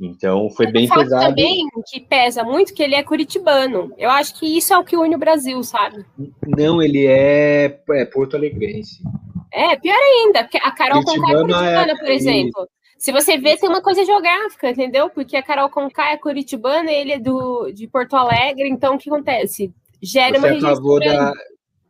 [0.00, 1.26] Então foi bem pesado.
[1.26, 3.92] também que pesa muito que ele é curitibano.
[3.98, 6.04] Eu acho que isso é o que une o Brasil, sabe?
[6.46, 9.02] Não, ele é, é porto alegrense.
[9.52, 11.96] É, pior ainda, porque a Carol Conká é curitibana, é...
[11.96, 12.68] por exemplo.
[12.96, 15.10] Se você vê, tem uma coisa geográfica, entendeu?
[15.10, 19.10] Porque a Carol Conká é curitibana, ele é do, de Porto Alegre, então o que
[19.10, 19.72] acontece?
[20.02, 21.32] Gera você uma é a favor da,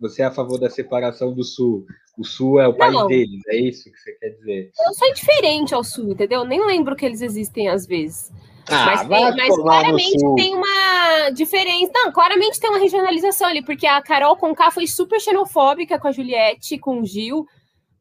[0.00, 1.84] Você é a favor da separação do Sul.
[2.16, 4.70] O Sul é o país deles, é isso que você quer dizer?
[4.86, 6.44] Eu sou indiferente ao Sul, entendeu?
[6.44, 8.32] Nem lembro que eles existem às vezes.
[8.68, 11.90] Ah, mas, tem, mas claramente tem uma diferença.
[11.94, 16.12] Não, claramente tem uma regionalização ali, porque a Carol Conká foi super xenofóbica com a
[16.12, 17.46] Juliette, com o Gil,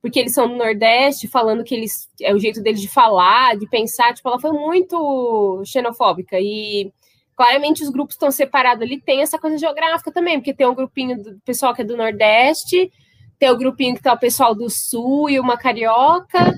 [0.01, 3.67] porque eles são do Nordeste, falando que eles é o jeito deles de falar, de
[3.67, 4.13] pensar.
[4.13, 6.37] Tipo, ela foi muito xenofóbica.
[6.39, 6.91] E
[7.39, 8.99] claramente os grupos estão separados ali.
[8.99, 12.91] Tem essa coisa geográfica também, porque tem um grupinho do pessoal que é do Nordeste,
[13.39, 16.53] tem o grupinho que tá o pessoal do Sul e uma carioca,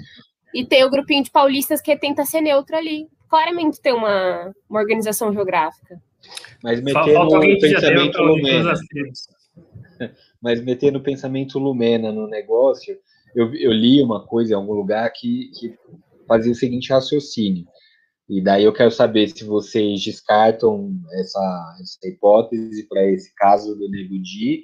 [0.55, 4.81] e tem o grupinho de paulistas que tenta ser neutro ali claramente tem uma, uma
[4.81, 6.01] organização geográfica.
[6.61, 8.73] Mas meter no pensamento Lumena.
[10.41, 12.97] Mas meter no pensamento Lumena no negócio,
[13.33, 15.73] eu, eu li uma coisa em algum lugar que, que
[16.27, 17.65] fazia o seguinte raciocínio.
[18.31, 23.89] E daí eu quero saber se vocês descartam essa, essa hipótese para esse caso do
[23.89, 24.63] Nego Di,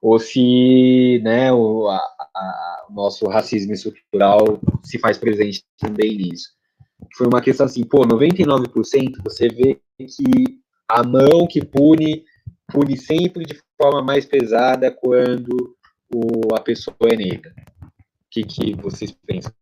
[0.00, 6.54] ou se né, o, a, a, nosso racismo estrutural se faz presente também nisso
[7.16, 12.24] foi uma questão assim, pô, 99% você vê que a mão que pune,
[12.68, 15.76] pune sempre de forma mais pesada quando
[16.12, 17.54] o, a pessoa é negra.
[17.82, 19.52] O que, que vocês pensam?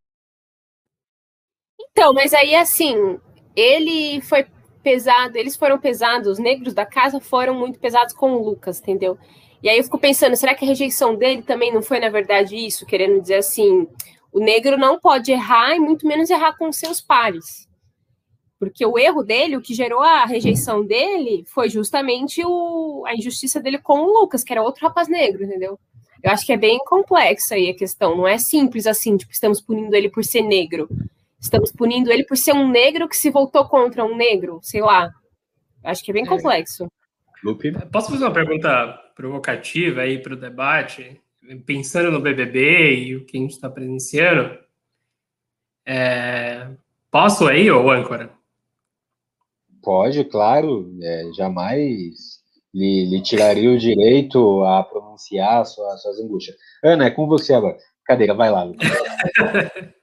[1.90, 3.20] Então, mas aí assim,
[3.54, 4.46] ele foi
[4.82, 9.16] pesado, eles foram pesados, os negros da casa foram muito pesados com o Lucas, entendeu?
[9.62, 12.56] E aí eu fico pensando, será que a rejeição dele também não foi, na verdade,
[12.56, 12.84] isso?
[12.84, 13.86] Querendo dizer assim,
[14.32, 17.68] o negro não pode errar e muito menos errar com seus pares.
[18.58, 23.60] Porque o erro dele, o que gerou a rejeição dele, foi justamente o, a injustiça
[23.60, 25.78] dele com o Lucas, que era outro rapaz negro, entendeu?
[26.22, 28.16] Eu acho que é bem complexa aí a questão.
[28.16, 30.88] Não é simples assim, tipo, estamos punindo ele por ser negro.
[31.42, 35.10] Estamos punindo ele por ser um negro que se voltou contra um negro, sei lá.
[35.82, 36.28] Acho que é bem é.
[36.28, 36.86] complexo.
[37.42, 37.72] Lupe?
[37.90, 41.20] Posso fazer uma pergunta provocativa aí para o debate?
[41.66, 44.56] pensando no BBB e o que a gente está presenciando,
[45.84, 46.68] é...
[47.10, 48.30] posso aí, ô âncora?
[49.82, 52.40] Pode, claro, é, jamais
[52.72, 56.56] lhe, lhe, tiraria o direito a pronunciar sua, suas angústias.
[56.84, 57.76] Ana, é com você agora.
[58.04, 58.88] Cadeira, vai lá, Lucas.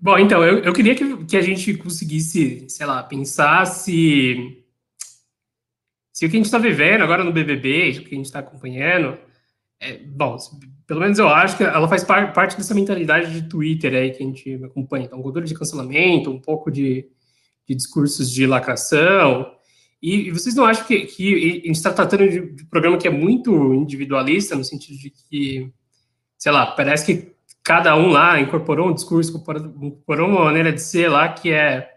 [0.00, 4.62] Bom, então, eu, eu queria que, que a gente conseguisse, sei lá, pensar se,
[6.12, 8.40] se o que a gente está vivendo agora no BBB, o que a gente está
[8.40, 9.18] acompanhando,
[9.80, 10.36] é, bom,
[10.86, 14.22] pelo menos eu acho que ela faz par, parte dessa mentalidade de Twitter aí que
[14.22, 15.06] a gente acompanha.
[15.06, 17.08] Então, cultura de cancelamento, um pouco de,
[17.66, 19.50] de discursos de lacração.
[20.00, 22.98] E, e, vocês não acham que, que a gente está tratando de, de um programa
[22.98, 25.72] que é muito individualista, no sentido de que,
[26.38, 27.35] sei lá, parece que
[27.66, 29.36] cada um lá incorporou um discurso,
[29.82, 31.90] incorporou uma maneira de ser lá que é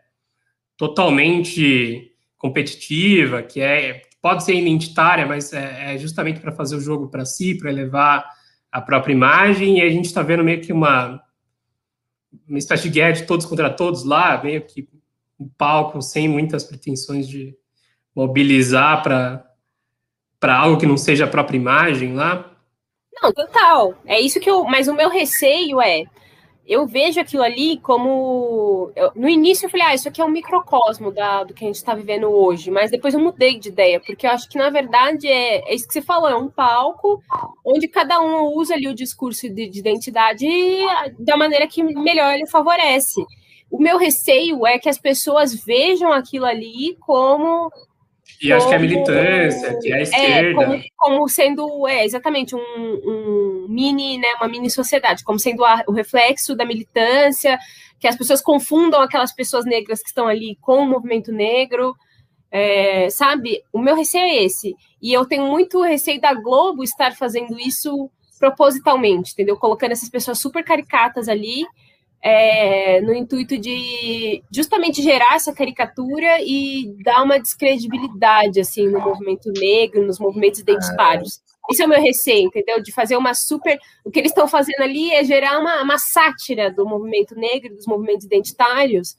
[0.76, 7.08] totalmente competitiva, que é pode ser identitária, mas é, é justamente para fazer o jogo
[7.08, 8.28] para si, para elevar
[8.72, 11.22] a própria imagem, e a gente está vendo meio que uma,
[12.48, 14.90] uma espécie de guerra de todos contra todos lá, meio que
[15.40, 17.56] um palco sem muitas pretensões de
[18.16, 22.49] mobilizar para algo que não seja a própria imagem lá.
[23.22, 23.94] Não, total.
[24.06, 24.64] É isso que eu.
[24.64, 26.04] Mas o meu receio é.
[26.68, 28.92] Eu vejo aquilo ali como.
[28.96, 31.68] Eu, no início eu falei, ah, isso aqui é um microcosmo da, do que a
[31.68, 34.70] gente está vivendo hoje, mas depois eu mudei de ideia, porque eu acho que, na
[34.70, 37.24] verdade, é, é isso que você falou, é um palco
[37.66, 40.46] onde cada um usa ali o discurso de, de identidade
[41.18, 43.26] da maneira que melhor ele favorece.
[43.72, 47.72] O meu receio é que as pessoas vejam aquilo ali como
[48.42, 50.62] e acho que é a militância, que é a esquerda.
[50.62, 55.66] É, como, como sendo, é, exatamente, um, um, mini, né, uma mini sociedade, como sendo
[55.66, 57.60] a, o reflexo da militância,
[58.00, 61.96] que as pessoas confundam aquelas pessoas negras que estão ali com o movimento negro,
[62.50, 63.62] é, sabe?
[63.74, 64.76] O meu receio é esse.
[65.02, 69.58] E eu tenho muito receio da Globo estar fazendo isso propositalmente, entendeu?
[69.58, 71.66] Colocando essas pessoas super caricatas ali,
[72.22, 79.52] é, no intuito de justamente gerar essa caricatura e dar uma descredibilidade assim no movimento
[79.52, 81.42] negro, nos movimentos identitários.
[81.72, 82.82] Esse é o meu receio, entendeu?
[82.82, 83.78] De fazer uma super.
[84.04, 87.86] O que eles estão fazendo ali é gerar uma, uma sátira do movimento negro, dos
[87.86, 89.16] movimentos identitários,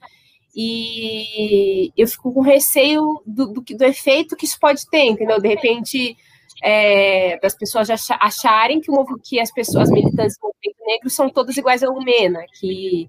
[0.54, 5.40] e eu fico com receio do, do, do efeito que isso pode ter, entendeu?
[5.40, 6.16] De repente
[6.62, 11.28] é, das pessoas acharem que, o, que as pessoas as militantes do movimento negro são
[11.30, 13.08] todas iguais a Lumena, que,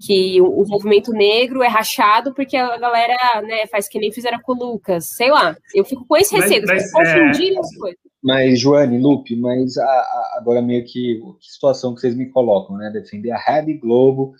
[0.00, 4.40] que o, o, movimento negro é rachado porque a galera né, faz que nem fizeram
[4.40, 5.56] com o Lucas, sei lá.
[5.74, 7.60] Eu fico com esse receio, mas, mas confundirem é...
[7.60, 8.04] as coisas.
[8.22, 12.76] Mas, Joane, Lupe, mas a, a, agora meio que, que situação que vocês me colocam,
[12.78, 12.90] né?
[12.90, 14.32] Defender a Rede Globo.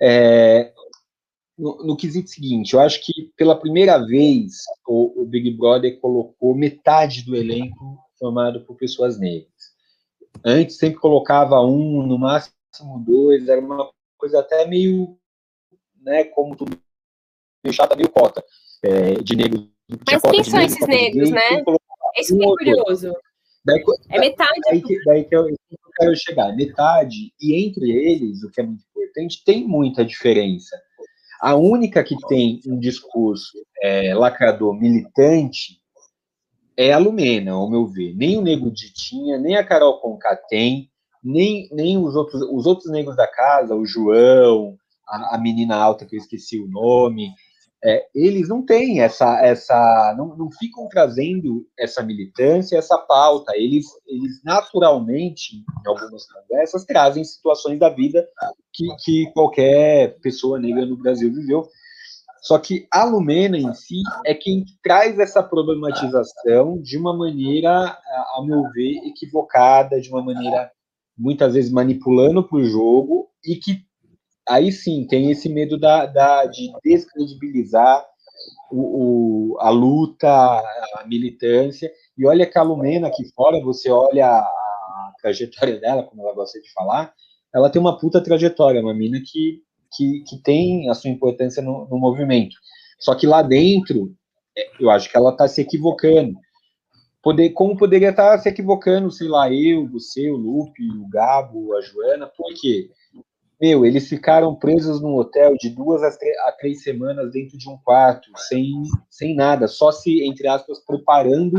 [0.00, 0.70] É,
[1.56, 4.52] no, no, quesito seguinte, eu acho que pela primeira vez
[4.86, 9.52] o, o, Big Brother colocou metade do elenco formado por pessoas negras.
[10.44, 15.16] Antes sempre colocava um, no máximo dois, era uma coisa até meio,
[16.02, 16.76] né, como tudo
[17.72, 18.44] chata, meio cota
[18.82, 19.68] é, de negros.
[20.10, 21.62] Mas quem são esses negros, né?
[22.16, 23.12] Esse que é curioso.
[23.64, 24.60] Daí, é metade.
[24.66, 25.56] Daí, que, daí que eu, eu
[25.96, 26.54] quero chegar.
[26.54, 30.76] Metade, e entre eles, o que é muito importante, tem muita diferença.
[31.44, 35.78] A única que tem um discurso é, lacrador militante
[36.74, 38.14] é a Lumena, ao meu ver.
[38.16, 40.90] Nem o Nego Ditinha, nem a Carol Conká tem,
[41.22, 46.06] nem, nem os, outros, os outros negros da casa, o João, a, a menina alta
[46.06, 47.28] que eu esqueci o nome,
[47.86, 53.52] é, eles não têm essa, essa não, não ficam trazendo essa militância, essa pauta.
[53.54, 58.26] Eles, eles naturalmente, em algumas conversas, trazem situações da vida
[58.72, 61.68] que, que qualquer pessoa negra no Brasil viveu.
[62.40, 67.98] Só que a Lumena em si é quem traz essa problematização de uma maneira,
[68.34, 70.70] ao meu ver, equivocada, de uma maneira
[71.16, 73.84] muitas vezes manipulando para o jogo e que
[74.48, 78.04] aí sim tem esse medo da, da de descredibilizar
[78.70, 81.90] o, o, a luta, a militância.
[82.16, 86.34] E olha que a Lumena aqui fora, você olha a, a, trajetória dela, como ela
[86.34, 87.12] gosta de falar,
[87.54, 89.62] ela tem uma puta trajetória, uma mina que,
[89.96, 92.56] que, que tem a sua importância no, no movimento.
[92.98, 94.14] Só que lá dentro,
[94.56, 96.34] é, eu acho que ela está se equivocando.
[97.22, 101.74] Poder, como poderia estar tá se equivocando, sei lá, eu, você, o Lupe, o Gabo,
[101.74, 102.90] a Joana, por quê?
[103.64, 108.30] Meu, eles ficaram presos num hotel de duas a três semanas dentro de um quarto,
[108.36, 111.58] sem, sem nada, só se, entre aspas, preparando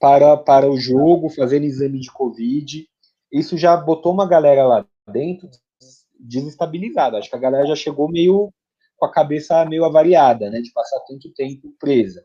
[0.00, 2.88] para, para o jogo, fazendo exame de Covid.
[3.30, 5.46] Isso já botou uma galera lá dentro
[6.18, 7.18] desestabilizada.
[7.18, 8.50] Acho que a galera já chegou meio
[8.96, 12.24] com a cabeça meio avariada, né, de passar tanto tempo presa.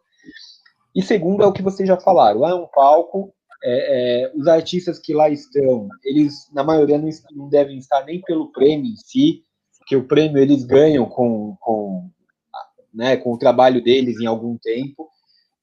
[0.96, 3.34] E segundo é o que vocês já falaram, é um palco
[3.64, 8.22] é, é, os artistas que lá estão, eles na maioria não, não, devem estar nem
[8.22, 9.44] pelo prêmio em si,
[9.86, 12.10] que o prêmio eles ganham com, com,
[12.94, 15.10] né, com o trabalho deles em algum tempo,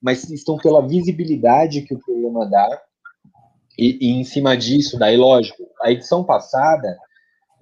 [0.00, 2.82] mas estão pela visibilidade que o programa dá.
[3.78, 6.98] E, e, em cima disso, daí, lógico, a edição passada,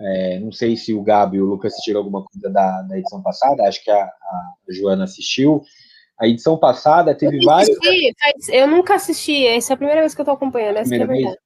[0.00, 3.22] é, não sei se o Gabi e o Lucas assistiram alguma coisa da, da edição
[3.22, 5.62] passada, acho que a, a Joana assistiu.
[6.20, 7.76] A edição passada teve eu vários.
[8.48, 11.06] eu nunca assisti, essa é a primeira vez que eu tô acompanhando, essa é a
[11.06, 11.38] verdade.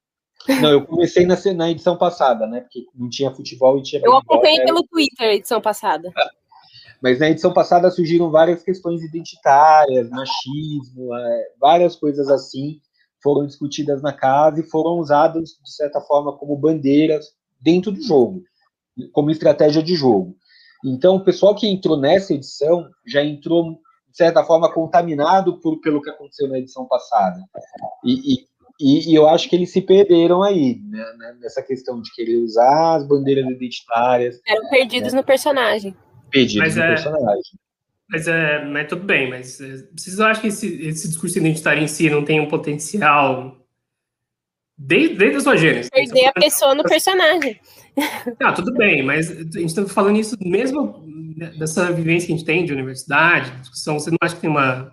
[0.61, 2.61] Não, eu comecei na, na, edição passada, né?
[2.61, 4.01] Porque não tinha futebol e tinha.
[4.05, 6.11] Eu acompanhei pelo Twitter a edição passada.
[7.03, 12.81] Mas na edição passada surgiram várias questões identitárias, machismo, é, várias coisas assim
[13.23, 17.27] foram discutidas na casa e foram usadas, de certa forma, como bandeiras
[17.61, 18.43] dentro do jogo,
[19.13, 20.37] como estratégia de jogo.
[20.85, 23.81] Então, o pessoal que entrou nessa edição já entrou,
[24.11, 27.41] de certa forma, contaminado por, pelo que aconteceu na edição passada.
[28.05, 28.47] E,
[28.81, 32.37] e, e eu acho que eles se perderam aí, né, né nessa questão de querer
[32.37, 34.41] usar as bandeiras identitárias.
[34.47, 35.21] Eram perdidos né?
[35.21, 35.97] no personagem.
[36.31, 37.59] Perdidos mas no é, personagem.
[38.11, 41.89] Mas, é, mas tudo bem, mas é, vocês acham que esse, esse discurso identitário em
[41.89, 43.57] si não tem um potencial
[44.77, 45.91] desde, desde a sua gênese?
[45.91, 47.61] Perder a pessoa no personagem.
[48.41, 51.05] Ah, tudo bem, mas a gente está falando isso mesmo
[51.39, 54.93] dessa vivência que a gente tem de universidade, discussão, você não acha que tem uma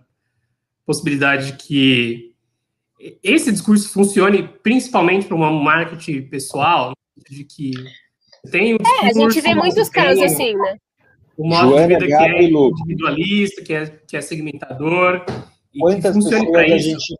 [0.85, 2.35] possibilidade de que
[3.23, 6.93] esse discurso funcione principalmente para uma marketing pessoal,
[7.29, 7.71] de que
[8.51, 10.77] tem um discurso, É, a gente vê muitos casos assim, né?
[11.37, 15.25] O modo Joana, de vida que é individualista, que é, que é segmentador.
[15.77, 17.15] Quantas pessoas, a gente,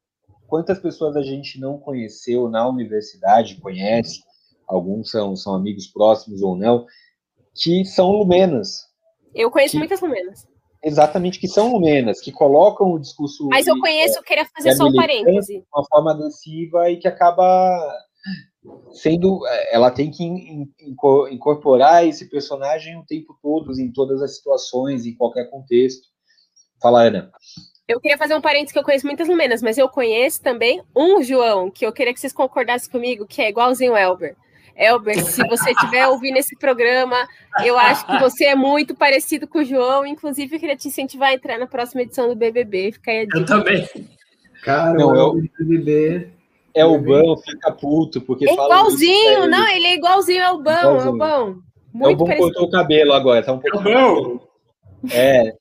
[0.47, 4.21] quantas pessoas a gente não conheceu na universidade, conhece,
[4.65, 6.85] alguns são, são amigos próximos ou não,
[7.53, 8.84] que são lumenas.
[9.35, 10.47] Eu conheço que, muitas lumenas.
[10.83, 13.47] Exatamente, que são lumenas, que colocam o discurso.
[13.49, 15.63] Mas eu conheço, é, queria fazer só um parêntese.
[15.73, 17.93] Uma forma agressiva e que acaba
[18.93, 19.45] sendo.
[19.47, 20.23] É, ela tem que
[21.31, 26.07] incorporar esse personagem o tempo todo, em todas as situações, em qualquer contexto.
[26.81, 27.31] Fala, Ana.
[27.87, 31.21] Eu queria fazer um parênteses que eu conheço muitas lumenas, mas eu conheço também um
[31.21, 34.35] João, que eu queria que vocês concordassem comigo, que é igualzinho o Elber.
[34.75, 37.15] Elber, se você estiver ouvindo esse programa,
[37.63, 40.05] eu acho que você é muito parecido com o João.
[40.05, 42.91] Inclusive, eu queria te incentivar a entrar na próxima edição do BBB.
[42.91, 43.37] Fica aí a dica.
[43.37, 43.89] Eu também.
[44.63, 45.41] Cara, não, eu...
[45.59, 46.29] BBB.
[46.73, 51.09] É o Bão, fica puto, porque é igualzinho, não, ele é igualzinho ao Bão, é
[51.09, 51.59] o Bão.
[51.93, 53.87] Muito é o Bão cortou o cabelo agora, tá um pouco.
[53.87, 54.41] É o Bão.
[55.09, 55.53] É.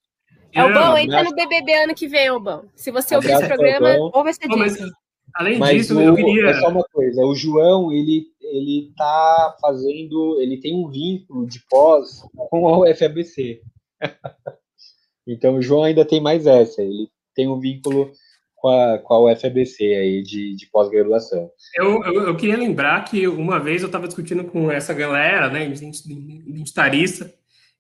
[0.53, 2.65] É o Bão, entra no BBB ano que vem, o Bão.
[2.75, 4.93] Se você ouvir esse programa, ou vai ser disso.
[5.35, 6.51] Além mas disso, o, eu queria.
[6.51, 10.41] É só uma coisa: o João, ele, ele tá fazendo.
[10.41, 13.63] Ele tem um vínculo de pós com a UFABC.
[15.27, 16.83] então, o João ainda tem mais essa.
[16.83, 18.13] Ele tem um vínculo
[18.57, 21.51] com a, com a UFABC aí de, de pós-graduação.
[21.75, 25.67] Eu, eu, eu, queria lembrar que uma vez eu estava discutindo com essa galera, né,
[25.67, 27.31] identitarista,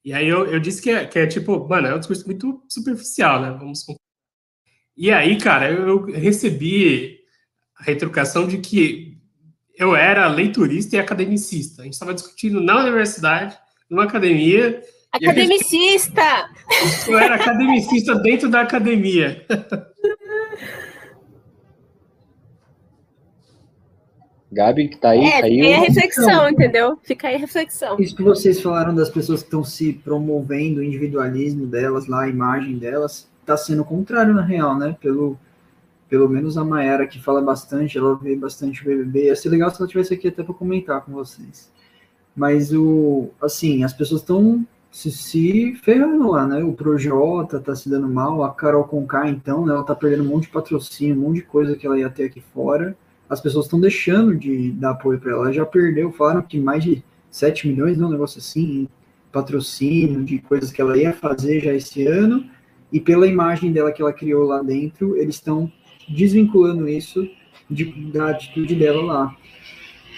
[0.05, 2.63] e aí eu, eu disse que é, que é tipo, mano, é um discurso muito
[2.69, 3.57] superficial, né?
[3.59, 3.87] Vamos.
[4.95, 7.21] E aí, cara, eu recebi
[7.79, 9.14] a retrucação de que
[9.77, 11.83] eu era leiturista e academicista.
[11.83, 13.57] A gente estava discutindo na universidade,
[13.91, 14.83] numa academia.
[15.13, 16.49] Academicista!
[16.83, 19.45] Gente, eu era academicista dentro da academia.
[24.55, 25.25] Gabi, que tá aí.
[25.25, 26.99] É, tá aí fica aí a reflexão, entendeu?
[27.03, 27.97] Fica aí a reflexão.
[27.99, 32.29] Isso que vocês falaram das pessoas que estão se promovendo, o individualismo delas, lá, a
[32.29, 34.97] imagem delas, está sendo o contrário, na real, né?
[35.01, 35.37] Pelo,
[36.09, 39.27] pelo menos a Mayara, que fala bastante, ela vê bastante BBB.
[39.27, 41.73] Ia ser legal se ela estivesse aqui até para comentar com vocês.
[42.37, 46.63] Mas, o, assim, as pessoas estão se, se ferrando lá, né?
[46.63, 49.73] O Projota tá se dando mal, a Carol Conká, então, né?
[49.73, 52.25] Ela tá perdendo um monte de patrocínio, um monte de coisa que ela ia ter
[52.25, 52.97] aqui fora.
[53.29, 55.45] As pessoas estão deixando de dar apoio para ela.
[55.45, 58.07] Ela já perdeu, falaram que mais de 7 milhões, né?
[58.07, 58.89] um negócio assim,
[59.33, 62.49] patrocínio de coisas que ela ia fazer já esse ano.
[62.93, 65.73] E pela imagem dela que ela criou lá dentro, eles estão
[66.09, 67.29] desvinculando isso
[67.71, 69.37] de, da atitude dela lá.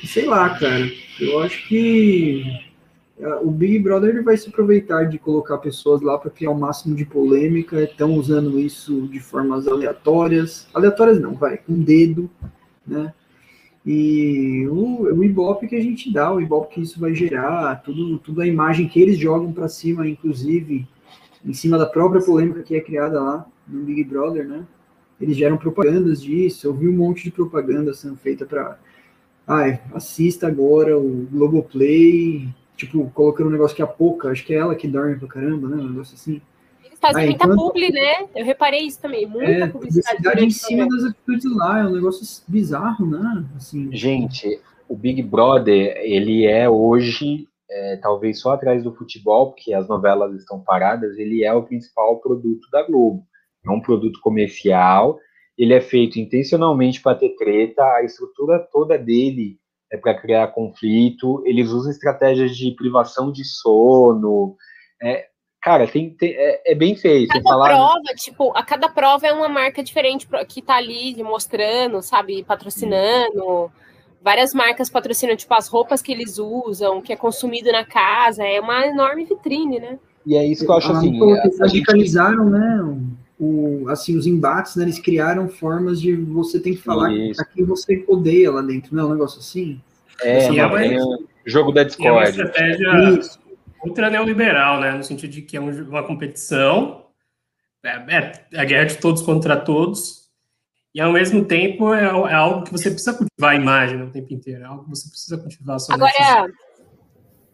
[0.05, 0.91] Sei lá, cara.
[1.20, 2.45] Eu acho que
[3.43, 6.95] o Big Brother ele vai se aproveitar de colocar pessoas lá para criar o máximo
[6.95, 7.82] de polêmica.
[7.82, 10.68] Estão usando isso de formas aleatórias.
[10.74, 12.30] Aleatórias não, vai, com um dedo,
[12.87, 13.12] né?
[13.84, 18.18] E o, o Ibope que a gente dá, o Ibope que isso vai gerar, tudo,
[18.18, 20.87] tudo a imagem que eles jogam para cima, inclusive,
[21.45, 24.66] em cima da própria polêmica que é criada lá no Big Brother, né?
[25.20, 26.66] Eles geram propagandas disso.
[26.66, 28.78] Eu vi um monte de propaganda sendo feita para.
[29.46, 34.58] Ah, assista agora o Globoplay, tipo, colocando um negócio que a pouca, acho que é
[34.58, 35.76] ela que dorme pra caramba, né?
[35.76, 36.42] Um negócio assim.
[36.84, 37.58] Eles fazem ah, muita enquanto...
[37.58, 38.26] publi, né?
[38.34, 40.16] Eu reparei isso também, muita é, publicidade.
[40.16, 43.44] publicidade em cima das atitudes lá, é um negócio bizarro, né?
[43.56, 49.72] Assim, Gente, o Big Brother, ele é hoje, é, talvez só atrás do futebol, porque
[49.72, 53.24] as novelas estão paradas, ele é o principal produto da Globo
[53.66, 55.18] é um produto comercial
[55.56, 59.58] ele é feito intencionalmente para ter treta, a estrutura toda dele
[59.90, 64.56] é para criar conflito, eles usam estratégias de privação de sono.
[65.00, 65.26] É,
[65.62, 67.28] cara, tem, tem é, é, bem feito.
[67.28, 67.68] Cada falar...
[67.68, 73.70] prova, tipo, a cada prova é uma marca diferente que tá ali mostrando, sabe, patrocinando.
[74.20, 78.42] Várias marcas patrocinam, tipo, as roupas que eles usam, que é consumido na casa.
[78.42, 80.00] É uma enorme vitrine, né?
[80.26, 81.16] E é isso que eu acho assim.
[81.22, 82.98] Eles radicalizaram, né?
[83.39, 84.84] O, assim, os embates, né?
[84.84, 87.41] Eles criaram formas de você tem que falar isso.
[87.41, 89.80] a quem você odeia lá dentro, não é um negócio assim?
[90.22, 92.09] É, é, uma, é um jogo da Discord.
[92.09, 93.39] É uma estratégia isso.
[93.84, 94.93] ultra neoliberal, né?
[94.93, 97.05] No sentido de que é uma competição,
[97.84, 100.26] é, é, é a guerra de todos contra todos,
[100.95, 104.32] e ao mesmo tempo é, é, algo que você precisa cultivar a imagem o tempo
[104.32, 106.51] inteiro, é algo que você precisa cultivar a sua Agora,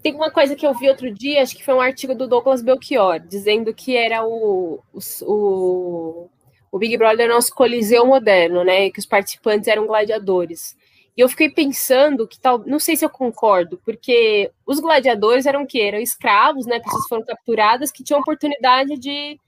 [0.02, 2.60] tem uma coisa que eu vi outro dia, acho que foi um artigo do Douglas
[2.60, 4.82] Belchior, dizendo que era o,
[5.22, 6.28] o,
[6.72, 8.90] o Big Brother nosso coliseu moderno, né?
[8.90, 10.76] Que os participantes eram gladiadores.
[11.16, 15.64] E eu fiquei pensando que tal, não sei se eu concordo, porque os gladiadores eram
[15.66, 16.80] que eram escravos, né?
[16.80, 19.38] Pessoas foram capturadas que tinham oportunidade de,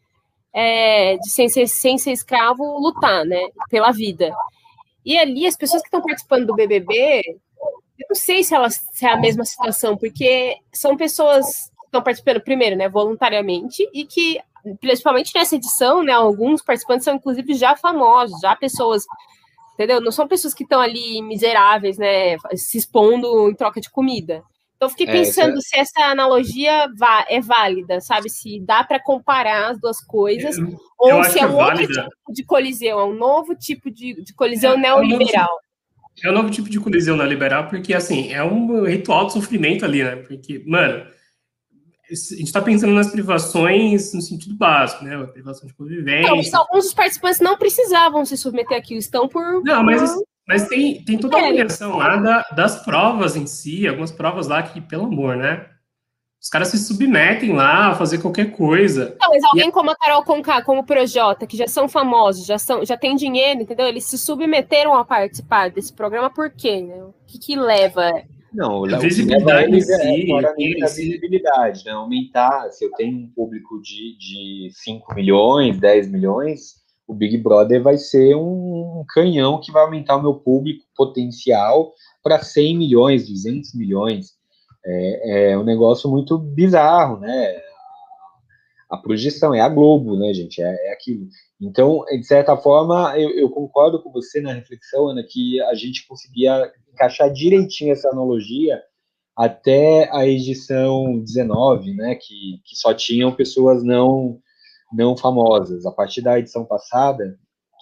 [0.53, 3.41] é, de sem, ser, sem ser escravo, lutar, né?
[3.71, 4.33] Pela vida.
[5.05, 7.23] E ali as pessoas que estão participando do BBB
[7.99, 12.03] eu não sei se, elas, se é a mesma situação, porque são pessoas que estão
[12.03, 14.41] participando, primeiro, né, voluntariamente, e que,
[14.81, 19.05] principalmente nessa edição, né, alguns participantes são, inclusive, já famosos, já pessoas,
[19.75, 20.01] entendeu?
[20.01, 24.43] Não são pessoas que estão ali miseráveis, né, se expondo em troca de comida.
[24.77, 26.89] Então, fiquei é, pensando é, se essa analogia
[27.29, 28.29] é válida, sabe?
[28.29, 32.33] Se dá para comparar as duas coisas, eu, ou eu se é um outro tipo
[32.33, 35.49] de coliseu, é um novo tipo de, de coliseu é, neoliberal.
[36.23, 39.85] É um novo tipo de colisão na liberal, porque, assim, é um ritual de sofrimento
[39.85, 40.17] ali, né?
[40.17, 41.05] Porque, mano,
[42.11, 45.17] a gente está pensando nas privações no sentido básico, né?
[45.17, 46.53] A privação de convivência.
[46.53, 49.63] Não, alguns dos participantes não precisavam se submeter aqui, estão por.
[49.65, 50.15] Não, mas,
[50.47, 54.63] mas tem, tem toda a obrigação lá da, das provas em si, algumas provas lá
[54.63, 55.67] que, pelo amor, né?
[56.45, 59.17] Os caras se submetem lá a fazer qualquer coisa.
[59.19, 59.73] Não, mas alguém e...
[59.73, 63.17] como a Carol Conká, como o Projota, que já são famosos, já, são, já têm
[63.17, 63.87] dinheiro, entendeu?
[63.87, 66.83] Eles se submeteram a participar desse programa por quê?
[66.83, 67.03] Né?
[67.03, 68.13] O que, que leva?
[68.53, 71.93] Não, a visibilidade em si, é, a visibilidade, né?
[71.93, 76.75] Aumentar, se eu tenho um público de, de 5 milhões, 10 milhões,
[77.09, 82.43] o Big Brother vai ser um canhão que vai aumentar o meu público potencial para
[82.43, 84.35] 100 milhões, 200 milhões.
[84.87, 87.61] É, é um negócio muito bizarro, né?
[88.91, 90.63] A projeção é a Globo, né, gente?
[90.63, 91.27] É, é aquilo.
[91.61, 96.07] Então, de certa forma, eu, eu, concordo com você na reflexão, Ana, que a gente
[96.07, 98.81] conseguia encaixar direitinho essa analogia
[99.37, 104.39] até a edição 19, né, que, que só tinham pessoas não,
[104.93, 105.87] não famosas.
[105.87, 107.37] A partir da edição passada,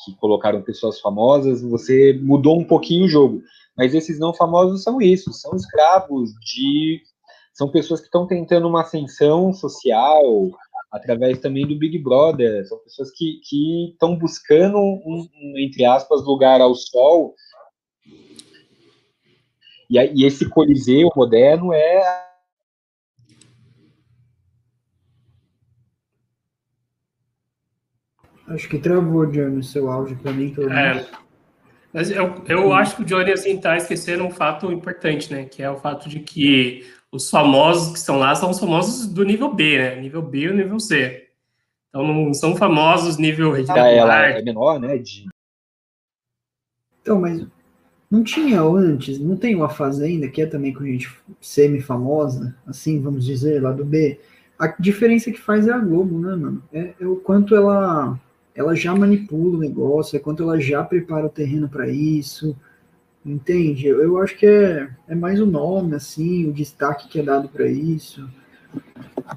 [0.05, 3.43] que colocaram pessoas famosas, você mudou um pouquinho o jogo.
[3.77, 7.01] Mas esses não famosos são isso, são escravos de.
[7.55, 10.23] São pessoas que estão tentando uma ascensão social
[10.91, 12.67] através também do Big Brother.
[12.67, 13.41] São pessoas que
[13.91, 17.35] estão buscando um, um, entre aspas, lugar ao sol.
[19.91, 22.32] E, e esse coliseu moderno é
[28.49, 30.51] Acho que travou, Johnny, o seu áudio para mim.
[30.51, 31.07] Pelo é,
[31.93, 35.45] mas eu, eu acho que o Johnny assim está esquecendo um fato importante, né?
[35.45, 39.25] Que é o fato de que os famosos que estão lá são os famosos do
[39.25, 40.01] nível B, né?
[40.01, 41.29] Nível B e nível C.
[41.91, 43.87] Então não são famosos nível regular.
[43.87, 44.97] Ela é menor, né?
[44.97, 45.29] De...
[47.03, 47.47] Então, mas
[48.11, 53.25] não tinha antes, não tem uma fazenda que é também com gente semi-famosa, assim, vamos
[53.25, 54.19] dizer, lá do B.
[54.59, 56.63] A diferença que faz é a Globo, né, mano?
[56.73, 58.19] É, é o quanto ela
[58.55, 62.57] ela já manipula o negócio, é quanto ela já prepara o terreno para isso,
[63.25, 63.87] entende?
[63.87, 67.49] Eu, eu acho que é, é mais o nome, assim, o destaque que é dado
[67.49, 68.29] para isso.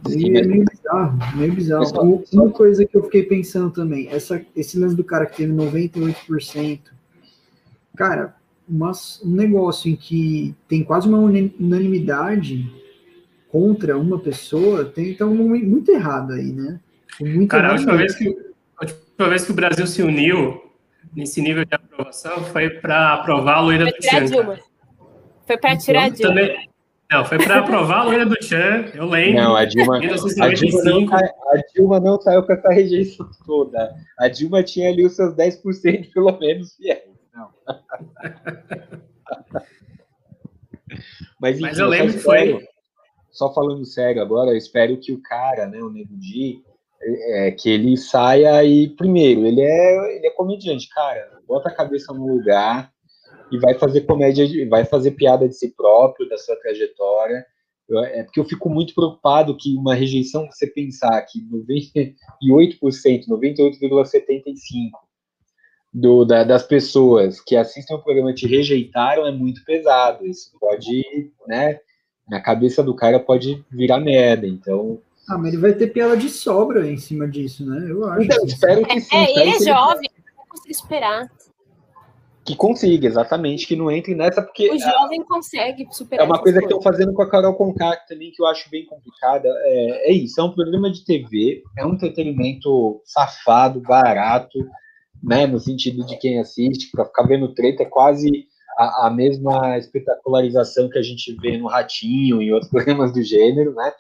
[0.10, 2.24] E é meio bizarro, meio bizarro.
[2.32, 6.80] Uma coisa que eu fiquei pensando também, essa, esse lance do cara que teve 98%,
[7.96, 8.36] cara,
[8.68, 12.70] mas um negócio em que tem quase uma unanimidade
[13.50, 16.80] contra uma pessoa, tem então muito errado aí, né?
[17.22, 18.45] Muito cara, a última vez que
[19.16, 20.62] última vez que o Brasil se uniu
[21.16, 24.28] nesse nível de aprovação foi para aprovar a loira do Tchan.
[25.48, 26.36] Foi para tirar a Dilma.
[26.36, 26.70] Também,
[27.10, 29.42] não, foi para aprovar a loira do Tchan, eu lembro.
[29.42, 33.96] Não, a Dilma, a Dilma, não, a Dilma não saiu com essa rejeição toda.
[34.20, 37.04] A Dilma tinha ali os seus 10% pelo menos fiéis.
[37.34, 37.50] Não.
[41.40, 42.68] Mas, enfim, Mas eu lembro que foi.
[43.32, 46.64] Só falando sério agora, eu espero que o cara, né, o Nego Di,
[47.06, 52.14] é, que ele saia e, primeiro, ele é, ele é comediante, cara, bota a cabeça
[52.14, 52.92] no lugar
[53.52, 57.46] e vai fazer comédia, vai fazer piada de si próprio, da sua trajetória.
[57.88, 62.16] Eu, é porque eu fico muito preocupado que uma rejeição, você pensar que 98%,
[63.30, 64.92] 98,75%
[65.94, 70.26] do, da, das pessoas que assistem o programa te rejeitaram é muito pesado.
[70.26, 71.80] Isso pode, né?
[72.28, 74.48] Na cabeça do cara pode virar merda.
[74.48, 77.90] Então, ah, mas ele vai ter piada de sobra em cima disso, né?
[77.90, 78.24] Eu acho.
[78.24, 79.16] Então, espero que sim.
[79.16, 81.32] É, ele é jovem, não consigo esperar.
[82.46, 84.72] Que consiga, exatamente, que não entre nessa, porque.
[84.72, 86.26] O jovem é, consegue superar.
[86.26, 88.86] É uma coisa que estão fazendo com a Carol Conká também, que eu acho bem
[88.86, 89.48] complicada.
[89.48, 94.60] É, é isso, é um programa de TV, é um entretenimento safado, barato,
[95.24, 95.48] né?
[95.48, 98.30] No sentido de quem assiste, para ficar vendo treta é quase
[98.78, 103.74] a, a mesma espetacularização que a gente vê no Ratinho e outros programas do gênero,
[103.74, 103.92] né?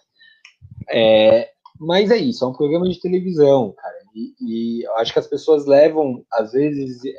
[0.89, 3.95] É, mas é isso, é um programa de televisão, cara.
[4.15, 7.11] E, e eu acho que as pessoas levam, às vezes, é,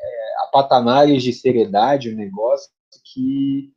[0.45, 2.71] a patamares de seriedade o negócio
[3.12, 3.71] que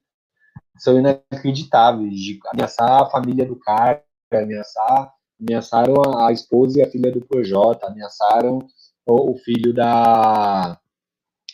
[0.78, 7.12] são inacreditáveis, de ameaçar a família do cara, ameaçar, ameaçaram a esposa e a filha
[7.12, 8.60] do Projota, ameaçaram
[9.06, 10.80] o, o filho da,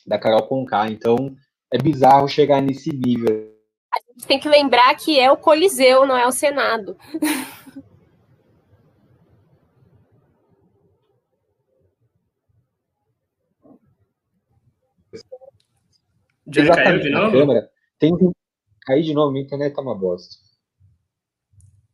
[0.06, 0.88] da Carol Conká.
[0.90, 1.36] Então,
[1.74, 3.52] é bizarro chegar nesse nível.
[3.92, 6.96] A gente tem que lembrar que é o Coliseu, não é o Senado.
[16.48, 17.32] Já caiu de novo?
[17.32, 17.70] Câmera.
[18.00, 18.30] Tem que
[18.82, 20.36] cair de novo, minha internet tá uma bosta.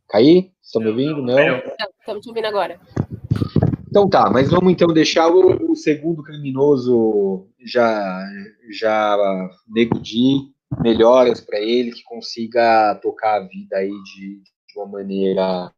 [0.10, 0.52] Caí?
[0.62, 1.22] Estão me ouvindo?
[1.22, 1.38] Não?
[2.00, 2.80] Estamos te ouvindo agora.
[3.88, 8.26] Então tá, mas vamos então deixar o, o segundo criminoso já,
[8.72, 9.18] já
[9.68, 15.74] Nego Di, melhoras para ele, que consiga tocar a vida aí de, de uma maneira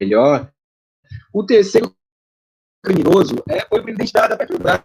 [0.00, 0.52] melhor.
[1.32, 1.94] O terceiro
[2.82, 4.82] criminoso é, foi o presidente da, da Petrobras,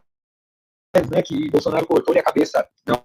[1.12, 3.04] né, que Bolsonaro cortou-lhe a cabeça na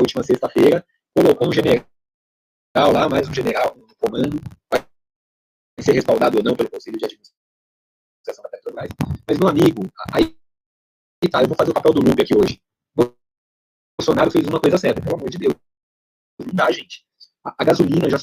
[0.00, 0.86] última sexta-feira,
[1.16, 1.86] colocou um general
[2.76, 4.40] lá, mais um general no comando,
[4.70, 4.86] vai
[5.80, 8.88] ser respaldado ou não pelo Conselho de Administração da Petrobras.
[9.26, 9.82] Mas, meu amigo,
[10.12, 10.36] aí
[11.30, 12.60] tá, eu vou fazer o papel do Lupe aqui hoje.
[13.98, 15.54] Bolsonaro fez uma coisa certa, pelo amor de Deus.
[16.38, 17.06] Não dá, gente.
[17.44, 18.18] A, a gasolina já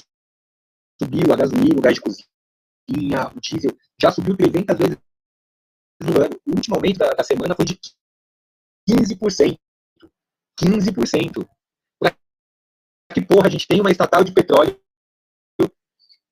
[1.02, 4.98] subiu, a gasolina, o gás de cozinha, o diesel, já subiu 300 vezes
[6.02, 6.42] no ano.
[6.46, 7.80] O último aumento da, da semana foi de
[8.90, 9.60] 15%.
[10.60, 11.50] 15%.
[12.00, 12.16] Pra
[13.14, 14.80] que porra a gente tem uma estatal de petróleo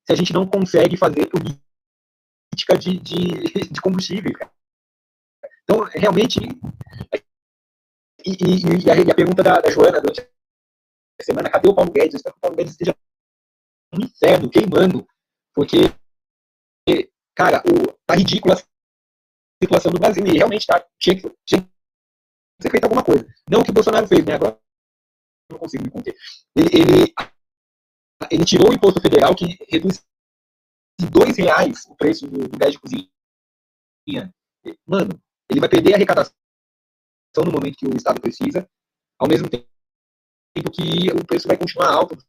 [0.08, 4.32] se a gente não consegue fazer política de, de, de combustível?
[5.62, 6.40] Então, realmente.
[8.24, 11.74] E, e, e, a, e a, pergunta da, da Joana durante a semana: cadê o
[11.74, 12.14] Paulo Guedes?
[12.14, 12.96] Eu espero que o Paulo Guedes esteja
[13.92, 15.06] no inferno, queimando,
[15.54, 15.76] porque,
[17.34, 21.70] cara, o, tá ridícula a situação do Brasil e realmente tá, tinha, tinha
[22.60, 23.26] ser feita alguma coisa.
[23.50, 24.34] Não o que o Bolsonaro fez, né?
[24.34, 24.58] Agora
[25.50, 26.16] não consigo me conter.
[26.54, 27.14] Ele, ele,
[28.30, 30.04] ele tirou o imposto federal que reduz
[31.00, 34.34] de dois reais o preço do, do gás de cozinha.
[34.86, 36.34] Mano, ele vai perder a arrecadação
[37.44, 38.68] no momento que o Estado precisa,
[39.18, 39.66] ao mesmo tempo
[40.72, 42.26] que o preço vai continuar alto dos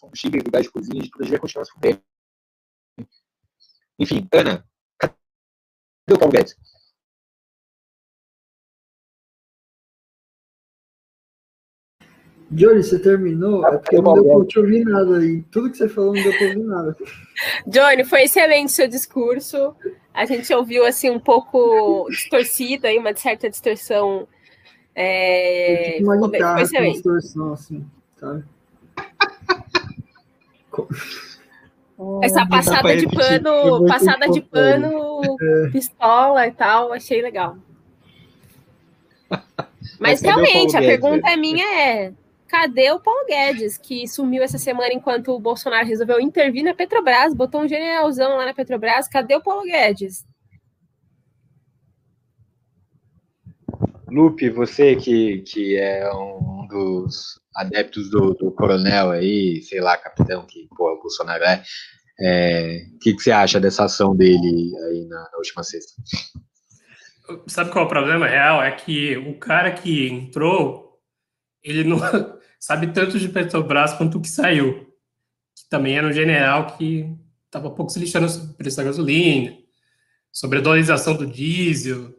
[0.00, 2.02] combustíveis, do gás de cozinha, de tudo, a gente vai continuar se fudendo.
[3.98, 4.68] Enfim, Ana,
[4.98, 5.14] cadê
[6.12, 6.56] o Paulo Guedes?
[12.50, 13.66] Johnny, você terminou?
[13.66, 15.24] É porque não deu pra te ouvir nada.
[15.24, 16.96] E tudo que você falou não deu pra ouvir nada.
[17.66, 19.74] Johnny, foi excelente seu discurso.
[20.14, 24.26] A gente ouviu assim um pouco distorcido aí, uma certa distorção.
[24.94, 25.96] É...
[25.98, 27.86] Tipo uma guitarra com distorção, assim,
[28.16, 28.44] sabe?
[32.22, 35.68] Essa passada de pano, passada de pano, é.
[35.70, 37.56] pistola e tal, achei legal.
[40.00, 42.12] Mas, Mas realmente, a pergunta é minha é:
[42.48, 47.34] Cadê o Paulo Guedes, que sumiu essa semana enquanto o Bolsonaro resolveu intervir na Petrobras,
[47.34, 49.06] botou um generalzão lá na Petrobras?
[49.06, 50.24] Cadê o Paulo Guedes?
[54.10, 60.46] Lupe, você que, que é um dos adeptos do, do coronel aí, sei lá, capitão,
[60.46, 61.62] que pô, o Bolsonaro é, o
[62.20, 65.92] é, que, que você acha dessa ação dele aí na, na última sexta?
[67.46, 68.62] Sabe qual é o problema real?
[68.62, 70.98] É que o cara que entrou,
[71.62, 71.98] ele não,
[72.58, 74.86] sabe tanto de Petrobras quanto o que saiu.
[75.54, 77.14] Que também era um general que
[77.46, 79.56] estava pouco se lixando sobre o preço da gasolina,
[80.30, 82.14] sobre a dolarização do diesel,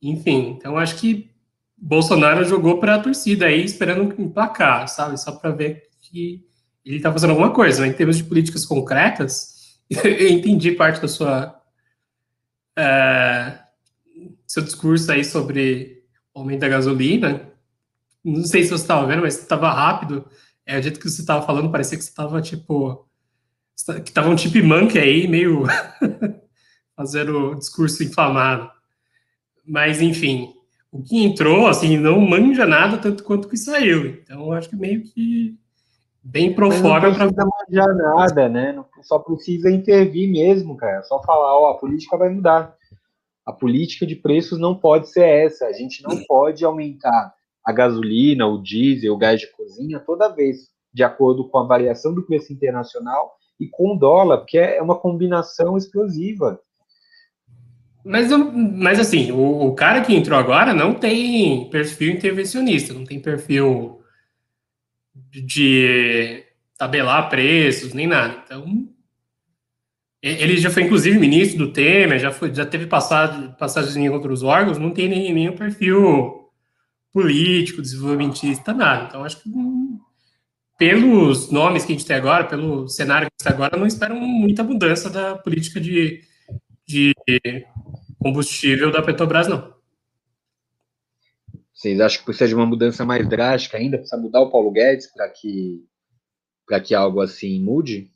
[0.00, 0.56] enfim.
[0.56, 1.30] Então, acho que
[1.76, 5.18] Bolsonaro jogou para a torcida aí, esperando emplacar, sabe?
[5.18, 6.44] Só para ver que
[6.84, 7.82] ele está fazendo alguma coisa.
[7.82, 7.88] Né?
[7.88, 11.60] Em termos de políticas concretas, eu entendi parte da sua,
[12.76, 13.58] é,
[14.46, 16.04] seu discurso aí sobre
[16.34, 17.51] o aumento da gasolina.
[18.24, 20.24] Não sei se você estava vendo, mas estava rápido.
[20.64, 23.06] É, o jeito que você estava falando, parecia que você estava, tipo...
[24.04, 25.64] Que estava um chipmunk aí, meio...
[26.96, 28.70] fazendo discurso inflamado.
[29.66, 30.52] Mas, enfim,
[30.90, 34.06] o que entrou, assim, não manja nada tanto quanto o que saiu.
[34.06, 35.56] Então, acho que meio que
[36.22, 38.84] bem pro fora para não manjar nada, né?
[39.02, 41.02] Só precisa intervir mesmo, cara.
[41.02, 42.76] Só falar, ó, a política vai mudar.
[43.44, 45.66] A política de preços não pode ser essa.
[45.66, 47.34] A gente não pode aumentar
[47.64, 52.14] a gasolina, o diesel, o gás de cozinha toda vez de acordo com a variação
[52.14, 56.60] do preço internacional e com o dólar, porque é uma combinação explosiva.
[58.04, 63.20] Mas, mas assim, o, o, cara que entrou agora não tem perfil intervencionista, não tem
[63.20, 64.02] perfil
[65.14, 66.44] de
[66.76, 68.42] tabelar preços, nem nada.
[68.44, 68.88] Então,
[70.20, 74.42] ele já foi, inclusive, ministro do Temer, já, foi, já teve passado, passagens em outros
[74.42, 76.41] órgãos, não tem nenhum perfil
[77.12, 79.04] político, desenvolvimentista, nada.
[79.04, 80.00] Então, acho que hum,
[80.78, 83.86] pelos nomes que a gente tem agora, pelo cenário que a gente tem agora, não
[83.86, 86.22] espero muita mudança da política de,
[86.86, 87.14] de
[88.18, 89.72] combustível da Petrobras, não.
[91.72, 93.98] Vocês acham que precisa de uma mudança mais drástica ainda?
[93.98, 95.84] Precisa mudar o Paulo Guedes para que,
[96.84, 98.10] que algo assim mude?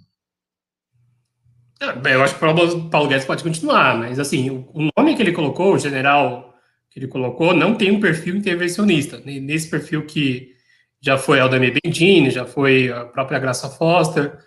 [1.81, 5.33] É, eu acho que o Paulo Guedes pode continuar, mas assim, o nome que ele
[5.33, 6.56] colocou, o general
[6.97, 9.21] que ele colocou, não tem um perfil intervencionista.
[9.23, 10.55] Nesse perfil que
[10.99, 14.39] já foi Aldemir Bendini, já foi a própria Graça Foster.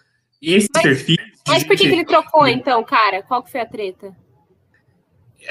[0.41, 1.17] Esse mas, perfil.
[1.47, 3.21] Mas por que, que ele trocou, então, cara?
[3.21, 4.15] Qual que foi a treta?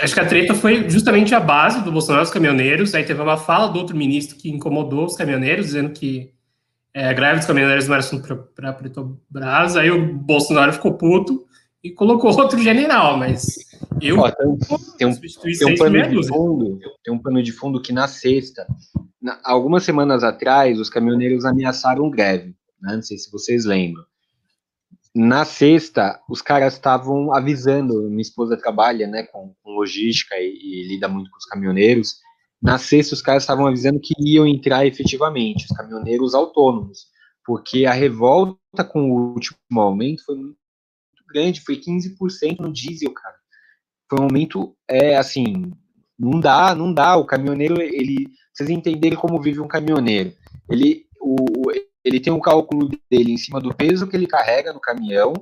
[0.00, 2.92] Acho que a treta foi justamente a base do Bolsonaro os caminhoneiros.
[2.96, 6.32] Aí teve uma fala do outro ministro que incomodou os caminhoneiros, dizendo que
[6.92, 9.76] é, a greve dos caminhoneiros não era assunto para Petrobras.
[9.76, 11.46] Aí o Bolsonaro ficou puto
[11.82, 13.56] e colocou outro general, mas
[14.00, 14.18] eu.
[14.18, 14.58] Ó, tem,
[14.98, 18.66] tem, um, tem, um pano de fundo, tem um pano de fundo que na sexta,
[19.20, 22.54] na, algumas semanas atrás, os caminhoneiros ameaçaram greve.
[22.80, 22.96] Né?
[22.96, 24.04] Não sei se vocês lembram
[25.14, 30.88] na sexta, os caras estavam avisando, minha esposa trabalha, né, com, com logística e, e,
[30.88, 32.16] lida muito com os caminhoneiros.
[32.62, 37.06] Na sexta, os caras estavam avisando que iam entrar efetivamente, os caminhoneiros autônomos,
[37.44, 40.57] porque a revolta com o último aumento foi muito
[41.28, 43.36] grande, foi 15% no diesel, cara.
[44.10, 45.72] Foi um aumento, é, assim,
[46.18, 50.32] não dá, não dá, o caminhoneiro, ele, vocês entenderem como vive um caminhoneiro,
[50.68, 51.36] ele, o,
[52.04, 55.32] ele tem um cálculo dele em cima do peso que ele carrega no caminhão,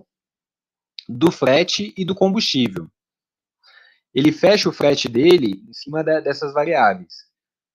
[1.09, 2.89] do frete e do combustível.
[4.12, 7.12] Ele fecha o frete dele em cima da, dessas variáveis.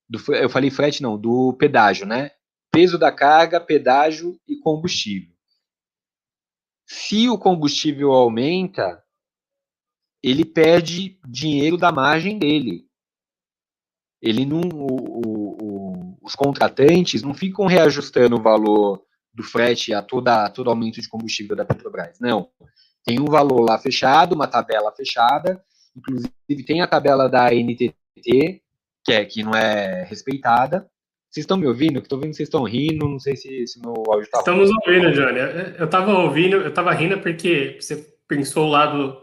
[0.09, 2.32] Do, eu falei frete, não, do pedágio, né?
[2.72, 5.31] Peso da carga, pedágio e combustível.
[6.94, 9.02] Se o combustível aumenta,
[10.22, 12.86] ele perde dinheiro da margem dele.
[14.22, 19.02] Ele não, o, os contratantes não ficam reajustando o valor
[19.34, 22.20] do frete a toda, todo aumento de combustível da Petrobras.
[22.20, 22.50] Não.
[23.06, 25.64] Tem um valor lá fechado, uma tabela fechada,
[25.96, 28.62] inclusive tem a tabela da NTT,
[29.02, 30.92] que, é, que não é respeitada.
[31.32, 32.00] Vocês estão me ouvindo?
[32.00, 34.40] Estou vendo que vocês estão rindo, não sei se, se meu áudio está...
[34.40, 34.76] Estamos bom.
[34.86, 35.40] ouvindo, Johnny.
[35.80, 39.22] Eu estava ouvindo, eu estava rindo porque você pensou o lado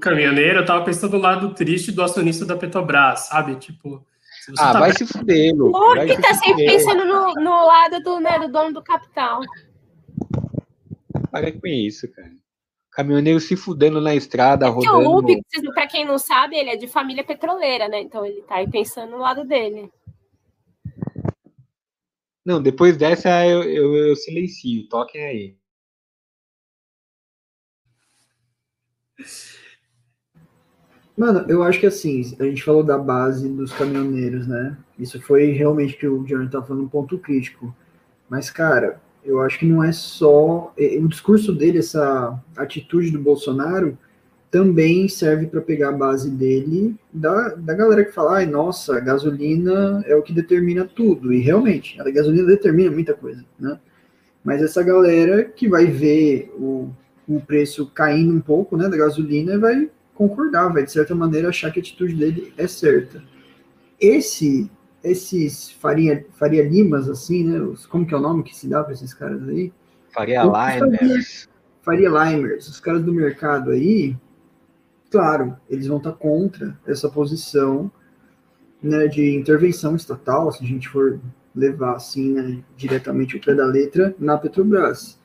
[0.00, 3.54] caminhoneiro, eu estava pensando o lado triste do acionista da Petrobras, sabe?
[3.56, 4.02] Tipo,
[4.58, 5.76] ah, tá vai se fuder, Lu.
[5.76, 9.40] O que tá sempre pensando no, no lado do, né, do dono do capital.
[11.30, 12.32] Para com isso, cara.
[12.92, 15.10] Caminhoneiro se fudendo na estrada, é rodando.
[15.10, 15.42] O Lupe,
[15.74, 18.00] pra quem não sabe, ele é de família petroleira, né?
[18.00, 19.90] Então ele tá aí pensando no lado dele.
[22.46, 24.88] Não, depois dessa eu, eu, eu silencio.
[24.88, 25.56] Toquem aí.
[31.16, 34.78] Mano, eu acho que assim, a gente falou da base dos caminhoneiros, né?
[34.96, 37.74] Isso foi realmente que o Johnny tá falando um ponto crítico.
[38.28, 40.72] Mas, cara, eu acho que não é só.
[41.00, 43.98] O discurso dele, essa atitude do Bolsonaro,
[44.56, 49.00] também serve para pegar a base dele da, da galera que fala, ai, nossa, a
[49.00, 51.30] gasolina é o que determina tudo.
[51.30, 53.78] E realmente, a gasolina determina muita coisa, né?
[54.42, 56.88] Mas essa galera que vai ver o,
[57.28, 61.70] o preço caindo um pouco, né, da gasolina, vai concordar, vai de certa maneira achar
[61.70, 63.22] que a atitude dele é certa.
[64.00, 64.70] Esse,
[65.04, 67.60] esses Faria, Faria Limas, assim, né?
[67.60, 69.70] Os, como que é o nome que se dá para esses caras aí?
[70.14, 71.46] Faria Limers.
[71.82, 74.16] Faria Limers, os caras do mercado aí,
[75.16, 77.90] claro, eles vão estar contra essa posição
[78.82, 81.18] né, de intervenção estatal, se a gente for
[81.54, 85.18] levar assim, né, diretamente o pé da letra, na Petrobras.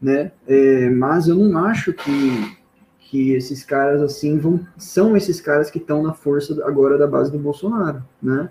[0.00, 0.30] Né?
[0.46, 2.54] É, mas eu não acho que
[2.98, 7.30] que esses caras assim vão são esses caras que estão na força agora da base
[7.30, 8.50] do Bolsonaro, né?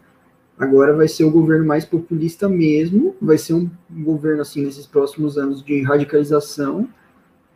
[0.57, 5.38] Agora vai ser o governo mais populista mesmo, vai ser um governo assim nesses próximos
[5.38, 6.88] anos de radicalização,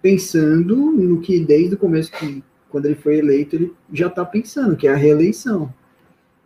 [0.02, 4.76] pensando no que desde o começo que quando ele foi eleito ele já está pensando,
[4.76, 5.74] que é a reeleição.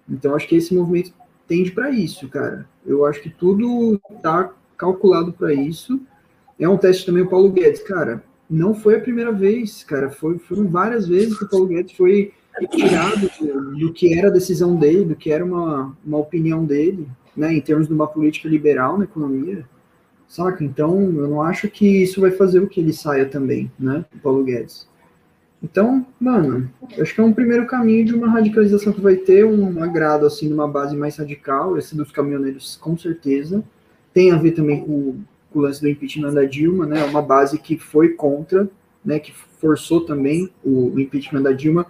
[0.09, 1.13] Então acho que esse movimento
[1.47, 2.67] tende para isso, cara.
[2.85, 5.99] Eu acho que tudo está calculado para isso.
[6.59, 10.09] É um teste também o Paulo Guedes, cara não foi a primeira vez, cara.
[10.09, 12.33] Foi, foram várias vezes que o Paulo Guedes foi
[12.69, 13.31] tirado
[13.79, 17.61] do, que era a decisão dele, do que era uma, uma opinião dele, né, em
[17.61, 19.65] termos de uma política liberal na economia,
[20.27, 20.61] saca?
[20.65, 24.19] Então, eu não acho que isso vai fazer o que ele saia também, né, o
[24.19, 24.85] Paulo Guedes.
[25.63, 29.83] Então, mano, acho que é um primeiro caminho de uma radicalização que vai ter um
[29.83, 33.63] agrado, assim, numa base mais radical, esse dos caminhoneiros, com certeza.
[34.11, 35.19] Tem a ver também com
[35.51, 38.69] com o lance do impeachment da Dilma, né, uma base que foi contra,
[39.03, 41.85] né, que forçou também o, o impeachment da Dilma.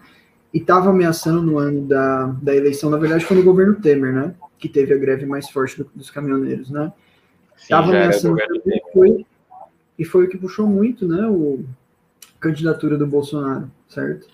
[0.53, 4.35] E estava ameaçando no ano da, da eleição, na verdade foi no governo Temer, né,
[4.57, 6.91] que teve a greve mais forte do, dos caminhoneiros, né,
[7.55, 9.25] estava ameaçando e foi,
[9.97, 11.63] e foi o que puxou muito, né, o,
[12.41, 14.27] candidatura do Bolsonaro, certo?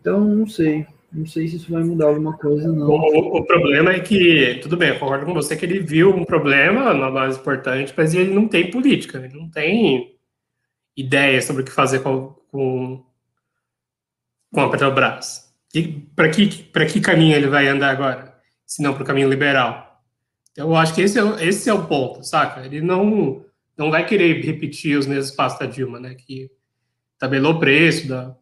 [0.00, 2.88] Então, não sei, não sei se isso vai mudar alguma coisa, não.
[2.88, 6.24] O, o, problema é que, tudo bem, eu concordo com você que ele viu um
[6.24, 10.16] problema na base importante, mas ele não tem política, ele não tem
[10.96, 13.04] ideia sobre o que fazer com, com,
[14.52, 15.48] com a Petrobras.
[16.16, 18.34] Para que, que caminho ele vai andar agora,
[18.66, 20.02] se não para o caminho liberal?
[20.56, 22.66] Eu acho que esse é, esse é o ponto, saca?
[22.66, 23.44] Ele não,
[23.76, 26.16] não vai querer repetir os mesmos passos da Dilma, né?
[26.16, 26.50] Que
[27.18, 28.34] tabelou o preço da,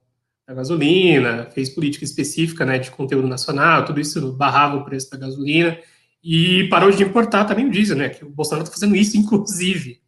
[0.47, 5.17] da gasolina, fez política específica né, de conteúdo nacional, tudo isso barrava o preço da
[5.17, 5.79] gasolina
[6.23, 8.09] e parou de importar também o diesel, né?
[8.09, 10.01] Que o Bolsonaro está fazendo isso, inclusive.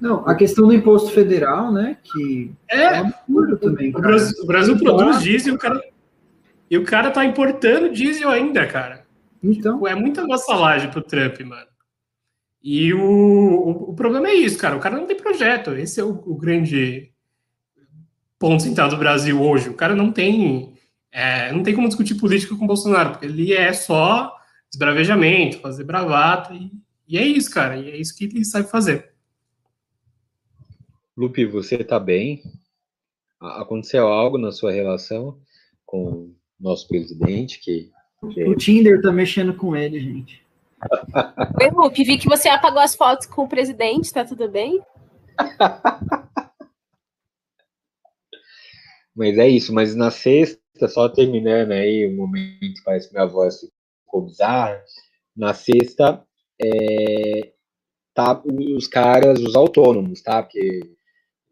[0.00, 1.98] Não, a questão do imposto federal, né?
[2.02, 3.90] Que é, é absurdo também.
[3.90, 5.82] O Brasil, o Brasil produz diesel e o cara,
[6.70, 9.04] e o cara tá importando diesel ainda, cara.
[9.42, 9.86] Então.
[9.86, 11.66] É muita vassalagem pro Trump, mano.
[12.62, 14.74] E o, o, o, problema é isso, cara.
[14.74, 15.72] O cara não tem projeto.
[15.72, 17.12] Esse é o, o grande
[18.44, 19.70] ponto central do Brasil hoje.
[19.70, 20.74] O cara não tem,
[21.10, 24.36] é, não tem como discutir política com o Bolsonaro, porque ele é só
[24.70, 26.70] desbravejamento, fazer bravata, e,
[27.08, 29.14] e, é isso, cara, e é isso que ele sabe fazer.
[31.16, 32.42] Lupe, você tá bem?
[33.40, 35.38] Aconteceu algo na sua relação
[35.86, 37.90] com o nosso presidente que...
[38.30, 38.44] que...
[38.44, 40.44] O Tinder tá mexendo com ele, gente.
[41.62, 44.82] Oi, Lupe, vi que você apagou as fotos com o presidente, tá tudo bem?
[49.14, 53.60] Mas é isso, mas na sexta, só terminando aí o momento, parece que minha voz
[54.04, 54.82] ficou bizarra.
[55.36, 56.24] Na sexta,
[56.60, 57.52] é,
[58.14, 60.42] tá os caras, os autônomos, tá?
[60.42, 60.80] Porque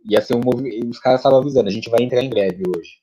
[0.04, 0.88] ia ser um movimento.
[0.88, 3.02] Os caras estavam avisando, a gente vai entrar em greve hoje.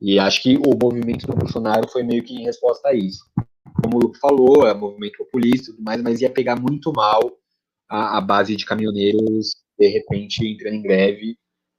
[0.00, 3.24] E acho que o movimento do Bolsonaro foi meio que em resposta a isso.
[3.82, 7.20] Como o falou, é movimento populista e tudo mais, mas ia pegar muito mal
[7.88, 11.36] a, a base de caminhoneiros de repente entrando em greve.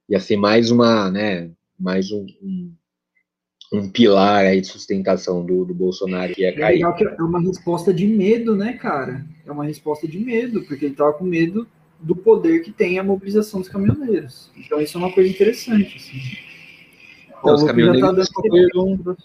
[0.09, 2.73] Ia ser mais uma, né, mais um, um,
[3.73, 6.83] um pilar aí de sustentação do, do Bolsonaro que ia cair.
[6.83, 9.25] É, é uma resposta de medo, né, cara?
[9.45, 11.67] É uma resposta de medo, porque ele estava com medo
[11.99, 14.51] do poder que tem a mobilização dos caminhoneiros.
[14.57, 15.97] Então isso é uma coisa interessante.
[15.97, 16.19] Assim.
[17.39, 19.17] Então, os caminhoneiros tá descobriram,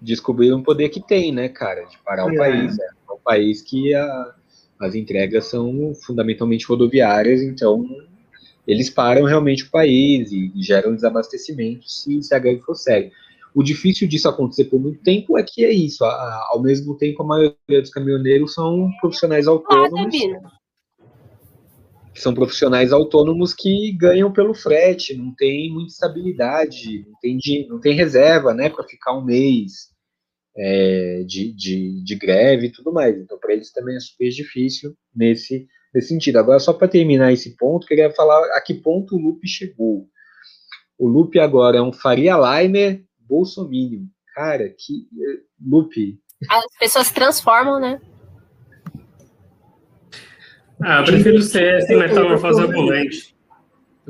[0.00, 2.32] descobriram o poder que tem, né, cara, de parar é.
[2.32, 2.78] o país.
[2.78, 2.84] É.
[2.84, 4.34] é um país que a,
[4.80, 7.86] as entregas são fundamentalmente rodoviárias, então
[8.66, 13.10] eles param realmente o país e, e geram desabastecimento se, se a greve for séria.
[13.54, 16.04] O difícil disso acontecer por muito tempo é que é isso.
[16.04, 20.14] A, a, ao mesmo tempo, a maioria dos caminhoneiros são profissionais autônomos.
[22.16, 27.38] são profissionais autônomos que ganham pelo frete, não tem muita estabilidade, não tem,
[27.68, 29.92] não tem reserva né, para ficar um mês
[30.56, 33.16] é, de, de, de greve e tudo mais.
[33.16, 36.38] Então, para eles também é super difícil nesse nesse sentido.
[36.38, 40.08] Agora, só para terminar esse ponto, queria falar a que ponto o Lupe chegou.
[40.98, 44.06] O Lupe agora é um Faria Limer bolsominion.
[44.34, 45.06] Cara, que.
[45.12, 46.18] Eh, Lupe.
[46.50, 48.00] As pessoas se transformam, né?
[50.82, 53.34] Ah, eu prefiro ser essa metamorfose ambulante.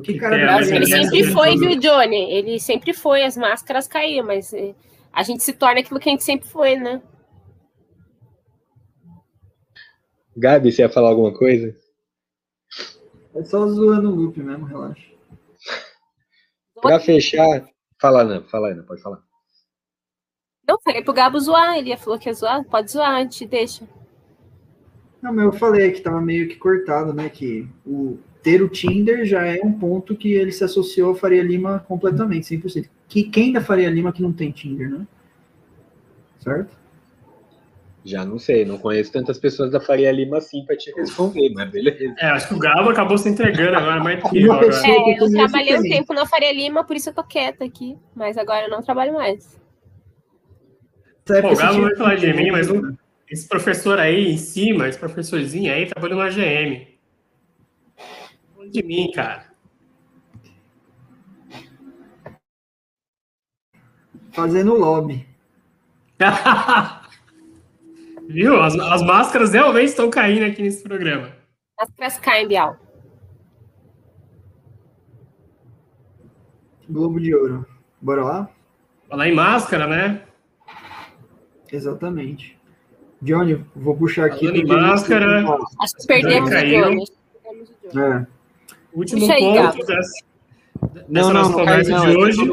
[0.03, 2.32] Que cara, ele sempre foi, viu, Johnny?
[2.32, 4.74] Ele sempre foi, as máscaras caíam, mas eh,
[5.12, 7.01] a gente se torna aquilo que a gente sempre foi, né?
[10.37, 11.76] Gabi, você ia falar alguma coisa?
[13.35, 15.07] É só zoando o loop mesmo, relaxa.
[16.80, 17.64] pra fechar,
[18.01, 19.22] fala Ana, fala Ana, pode falar.
[20.66, 23.87] Não, falei pro Gabo zoar, ele falou que ia zoar, pode zoar, a gente deixa.
[25.20, 29.24] Não, mas eu falei que tava meio que cortado, né, que o ter o Tinder
[29.24, 32.91] já é um ponto que ele se associou a Faria Lima completamente, 100%.
[33.09, 35.07] Que, quem da Faria Lima que não tem Tinder, né?
[36.41, 36.76] Certo?
[38.05, 41.70] Já não sei, não conheço tantas pessoas da Faria Lima assim para te responder, mas
[41.70, 42.14] beleza.
[42.18, 44.76] É, acho que o Galo acabou se entregando agora, mais que Uma agora.
[44.86, 45.90] É, eu trabalhei um também.
[45.92, 47.96] tempo na Faria Lima, por isso eu tô quieta aqui.
[48.14, 49.59] Mas agora eu não trabalho mais.
[51.26, 52.78] Nessa Pô, o Galo vai falar de mim, mas né?
[52.78, 52.94] um-
[53.30, 56.86] esse professor aí em cima, esse professorzinho aí, trabalhou na GM.
[58.55, 59.46] Falando de mim, cara.
[64.32, 65.26] Fazendo lobby.
[68.29, 68.61] Viu?
[68.61, 71.33] As, as máscaras realmente estão caindo aqui nesse programa.
[71.79, 72.79] As pras caem, Bial.
[76.89, 77.66] Globo de Ouro.
[78.01, 78.51] Bora lá?
[79.09, 80.22] Falar em máscara, né?
[81.72, 82.59] Exatamente.
[83.22, 84.47] Johnny, vou puxar aqui.
[84.47, 85.45] Falando em máscara.
[85.81, 86.85] Acho que perdemos o caiu.
[86.85, 87.03] Johnny.
[87.03, 88.22] acho que perdemos o Johnny.
[88.22, 88.27] É.
[88.93, 89.87] Último Puxa aí, ponto Gabo.
[89.87, 90.25] dessa,
[90.81, 92.49] Não, dessa não, nossa não conversa não, de hoje.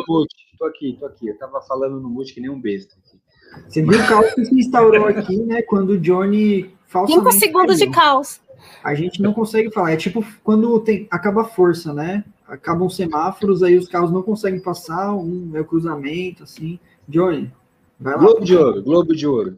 [0.57, 1.27] Tô aqui, tô aqui.
[1.27, 2.95] Eu tava falando no mute que nem um besta.
[2.97, 3.20] aqui.
[3.67, 5.61] Você viu o caos que se instaurou aqui, né?
[5.61, 8.41] Quando o Johnny falsamente Cinco segundos de caos.
[8.83, 9.91] A gente não consegue falar.
[9.91, 12.23] É tipo quando tem, acaba a força, né?
[12.47, 16.79] Acabam os semáforos, aí os carros não conseguem passar, um é o cruzamento, assim.
[17.07, 17.51] Johnny,
[17.99, 18.19] vai lá.
[18.19, 19.57] Globo de Ouro, Globo de Ouro.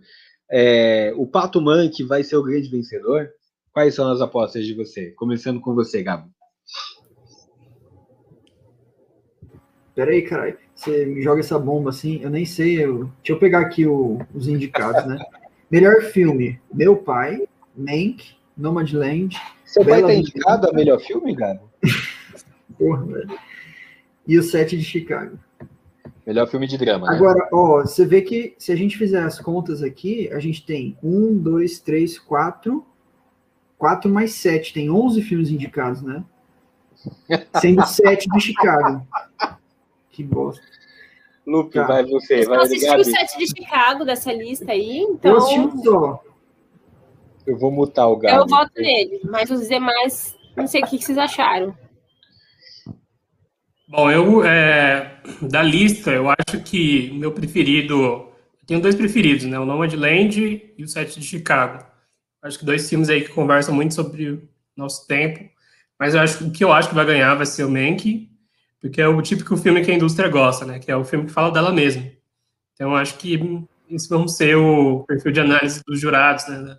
[0.52, 3.30] É, o Pato Manque vai ser o grande vencedor?
[3.72, 5.10] Quais são as apostas de você?
[5.12, 6.30] Começando com você, Gabo.
[9.96, 10.58] Pera aí, caralho.
[10.84, 12.84] Você me joga essa bomba assim, eu nem sei.
[12.84, 13.06] Eu...
[13.24, 15.24] Deixa eu pegar aqui o- os indicados, né?
[15.72, 17.42] Melhor filme: Meu Pai,
[17.76, 20.30] Mank, Nomadland, Seu pai Bela tá Vingança.
[20.32, 21.70] indicado a melhor filme, Gabo?
[22.78, 23.40] porra, velho.
[24.28, 25.40] E o Sete de Chicago.
[26.26, 27.16] Melhor filme de drama, né?
[27.18, 30.98] Agora, ó, você vê que se a gente fizer as contas aqui, a gente tem
[31.04, 32.86] um, dois, três, quatro,
[33.78, 36.24] quatro mais sete, tem 11 filmes indicados, né?
[37.60, 39.06] Sendo sete de Chicago.
[40.14, 40.64] Que bosta.
[41.46, 41.84] Lupe, Tá.
[41.86, 43.02] vai você, Eu vai assisti Gabi.
[43.02, 46.24] o set de Chicago dessa lista aí, Eu então assisti um só.
[47.46, 48.44] Eu vou mutar o Gabo.
[48.44, 49.20] eu voto nele.
[49.26, 51.76] Mas os demais, não sei o que vocês acharam.
[53.88, 57.94] Bom, eu, é, da lista, eu acho que o meu preferido.
[58.02, 58.34] Eu
[58.66, 59.60] tenho dois preferidos, né?
[59.60, 60.40] O Nomadland
[60.78, 61.84] e o Sete de Chicago.
[62.42, 65.44] Acho que dois filmes aí que conversam muito sobre o nosso tempo.
[66.00, 68.30] Mas eu acho que o que eu acho que vai ganhar vai ser o Mank,
[68.84, 70.78] porque é o típico filme que a indústria gosta, né?
[70.78, 72.04] Que é o filme que fala dela mesma.
[72.74, 73.40] Então, acho que
[73.90, 76.78] isso vão ser o perfil de análise dos jurados, né?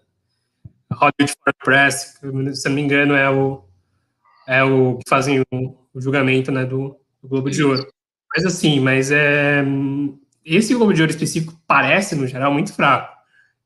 [0.92, 3.64] Hollywood Foreign Press, que, se não me engano, é o,
[4.46, 7.88] é o que fazem o, o julgamento né, do, do Globo de Ouro.
[8.36, 9.64] Mas assim, mas é,
[10.44, 13.14] esse Globo de Ouro específico parece, no geral, muito fraco.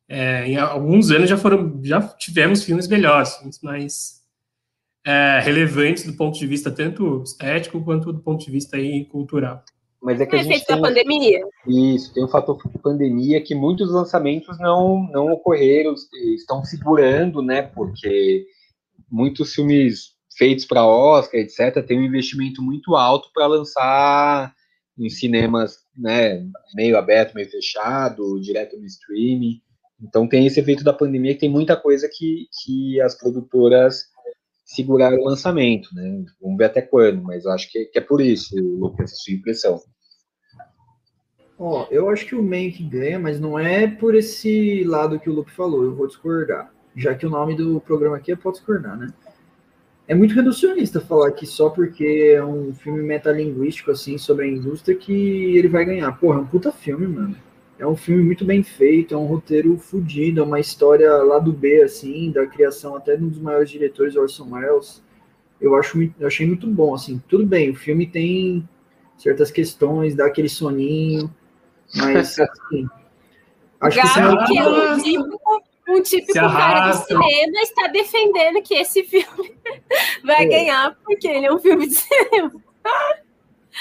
[0.08, 4.17] É, em alguns anos já foram, já tivemos filmes melhores, mais
[5.08, 9.64] é, relevantes do ponto de vista tanto estético quanto do ponto de vista aí, cultural.
[10.02, 11.40] Mas é que a gente efeito da tem, pandemia?
[11.66, 15.94] isso, tem um fator pandemia que muitos lançamentos não, não ocorreram,
[16.36, 17.62] estão segurando, né?
[17.62, 18.44] Porque
[19.10, 24.54] muitos filmes feitos para Oscar, etc., têm um investimento muito alto para lançar
[24.98, 26.44] em cinemas, né?
[26.74, 29.62] Meio aberto, meio fechado, direto no streaming.
[30.02, 34.04] Então tem esse efeito da pandemia que tem muita coisa que, que as produtoras
[34.68, 36.24] seguraram o lançamento, né?
[36.40, 39.80] Vamos ver até quando, mas acho que, que é por isso, Lucas, a sua impressão.
[41.58, 45.32] Ó, eu acho que o Mank ganha, mas não é por esse lado que o
[45.32, 46.72] Lupe falou, eu vou discordar.
[46.94, 49.12] Já que o nome do programa aqui é Pode Discordar, né?
[50.06, 54.96] É muito reducionista falar que só porque é um filme metalinguístico, assim, sobre a indústria,
[54.96, 56.12] que ele vai ganhar.
[56.18, 57.36] Porra, é um puta filme, mano.
[57.78, 61.52] É um filme muito bem feito, é um roteiro fodido, é uma história lá do
[61.52, 65.02] B, assim, da criação até de um dos maiores diretores, Orson Welles.
[65.60, 67.22] Eu, acho, muito- eu achei muito bom, assim.
[67.28, 68.68] Tudo bem, o filme tem
[69.16, 71.32] certas questões, dá aquele soninho,
[71.94, 72.86] mas, assim...
[73.80, 77.06] Acho que que é um típico, um típico cara do arrasta.
[77.06, 79.54] cinema, está defendendo que esse filme
[80.24, 80.46] vai É.
[80.48, 82.52] ganhar porque ele é um filme de cinema.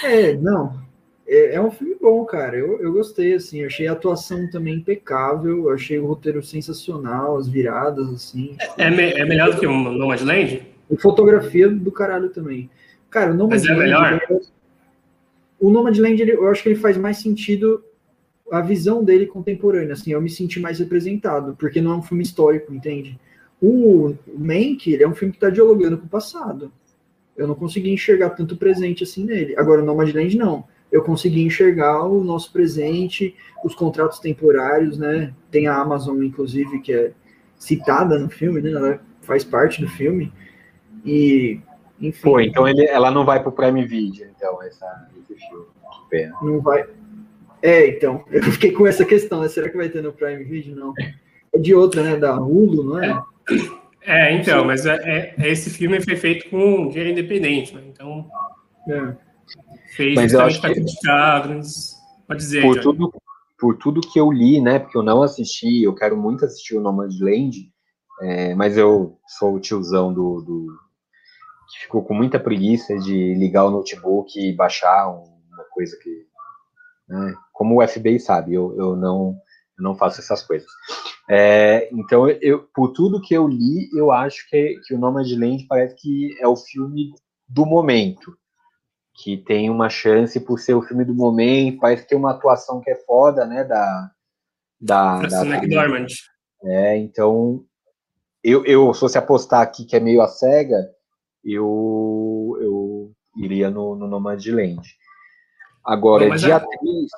[0.04, 0.86] É, não.
[1.28, 2.56] É, é um filme bom, cara.
[2.58, 3.60] Eu, eu gostei, assim.
[3.62, 5.66] Eu achei a atuação também impecável.
[5.68, 8.56] Eu achei o roteiro sensacional, as viradas, assim.
[8.78, 10.66] É, me- é melhor do que o Nomadland?
[10.90, 12.70] E fotografia do caralho também.
[13.10, 13.84] Cara, o Mas é Nomadland...
[13.84, 14.22] melhor?
[14.30, 14.42] ele-
[15.60, 17.84] O Nomadland, ele- eu acho que ele faz mais sentido
[18.52, 20.12] a visão dele contemporânea, assim.
[20.12, 23.20] Eu me senti mais representado, porque não é um filme histórico, entende?
[23.62, 26.72] O, Mank, ele é um filme que tá dialogando com o passado.
[27.36, 29.56] Eu não consegui enxergar tanto presente assim nele.
[29.58, 30.64] Agora, o Nomadland, não.
[30.92, 35.34] Eu consegui enxergar o nosso presente, os contratos temporários, né?
[35.52, 37.12] Tem a Amazon, inclusive, que é
[37.58, 38.72] citada no filme, né?
[38.72, 40.32] Ela faz parte do filme.
[41.06, 41.60] E
[42.00, 42.22] Enfim.
[42.22, 45.66] Pô, então ele, ela não vai pro Prime Video, então, essa, esse filme.
[45.92, 46.36] Que pena.
[46.42, 46.86] Não vai.
[47.62, 48.24] É, então.
[48.32, 49.50] Eu fiquei com essa questão, né?
[49.50, 50.76] Será que vai ter no Prime Video?
[50.76, 50.94] Não.
[51.54, 52.16] É de outra, né?
[52.16, 53.22] Da Hulu, não é?
[54.04, 57.82] É, então, mas é, é- esse filme foi feito com dinheiro independente, né?
[57.92, 58.30] Então,
[58.90, 59.27] É.
[59.88, 60.82] fez Mas eu acho que-.
[62.28, 63.14] Pode dizer, por tudo,
[63.58, 64.80] por tudo que eu li, né?
[64.80, 67.72] Porque eu não assisti, eu quero muito assistir o Nomadland,
[68.22, 70.78] é, mas eu sou o tiozão do, do-
[71.72, 76.26] que ficou com muita preguiça de ligar o notebook e baixar um- uma coisa que,
[77.10, 79.36] né, como o FBI sabe, eu, eu não
[79.78, 80.68] eu não faço essas coisas.
[81.30, 85.96] É, então, eu, por tudo que eu li, eu acho que, que o Nomadland parece
[85.96, 87.12] que é o filme
[87.48, 88.36] do momento
[89.20, 92.80] que tem uma chance por ser o filme do momento, parece que tem uma atuação
[92.80, 94.12] que é foda, né, da...
[94.80, 96.06] da, da McDormand.
[96.64, 97.66] é, então,
[98.44, 100.88] eu, eu, se fosse apostar aqui que é meio a cega,
[101.44, 103.12] eu, eu
[103.44, 104.82] iria no, no Nomadland.
[105.84, 107.12] Agora, mas de a- atriz...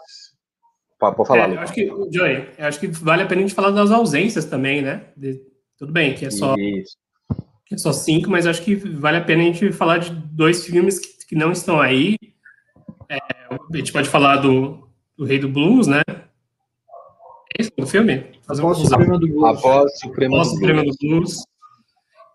[0.98, 3.90] Pode, falar, É, acho que, Joey, acho que vale a pena a gente falar das
[3.90, 5.06] ausências também, né?
[5.16, 5.42] De-
[5.78, 6.98] tudo bem, que é só Isso.
[7.66, 10.66] que é só cinco, mas acho que vale a pena a gente falar de dois
[10.66, 12.18] filmes que, que não estão aí.
[13.08, 16.02] É, a gente pode falar do, do Rei do Blues, né?
[16.10, 18.26] É isso o filme?
[18.48, 19.62] Fazer Após um o Suprema do A Blues.
[19.62, 20.98] voz suprema Após do Blues.
[20.98, 21.36] do Blues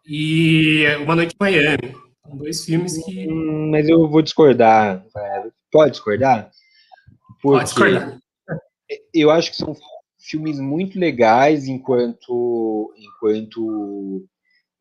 [0.07, 1.97] e Uma Noite em Miami.
[2.26, 5.05] São dois filmes que Hum, Mas eu vou discordar.
[5.72, 6.51] Pode discordar?
[7.42, 8.18] pode Porque discordar.
[9.12, 9.74] eu acho que são
[10.18, 14.24] filmes muito legais enquanto enquanto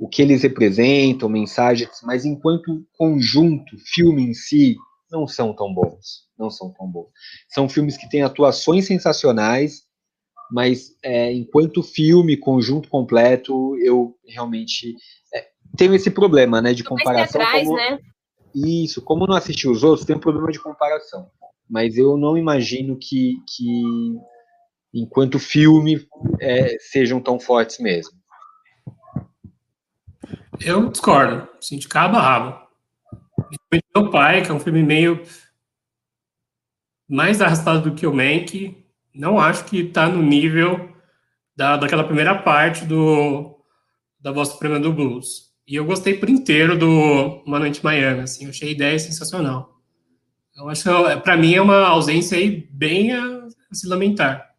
[0.03, 4.75] o que eles representam, mensagens, mas enquanto conjunto, filme em si,
[5.09, 6.27] não são tão bons.
[6.37, 7.07] Não são tão bons.
[7.47, 9.83] São filmes que têm atuações sensacionais,
[10.51, 14.93] mas é, enquanto filme, conjunto completo, eu realmente
[15.33, 15.45] é,
[15.77, 17.39] tenho esse problema, né, de comparação.
[17.39, 17.97] teatrais, como- né?
[18.53, 21.31] isso, como não assisti os outros, tem um problema de comparação.
[21.69, 23.81] Mas eu não imagino que, que
[24.93, 26.05] enquanto filme,
[26.41, 28.21] é, sejam tão fortes mesmo.
[30.59, 32.67] Eu discordo, assim, de cabo a rabo.
[33.95, 35.21] Meu Pai, que é um filme meio
[37.09, 38.83] mais arrastado do que o Mank,
[39.13, 40.89] não acho que tá no nível
[41.55, 43.59] da, daquela primeira parte do
[44.19, 45.51] da Voz Suprema do Blues.
[45.67, 49.81] E eu gostei por inteiro do Uma Noite Miami, assim, eu achei a ideia sensacional.
[50.55, 54.52] Eu acho que, para mim, é uma ausência aí bem a, a se lamentar.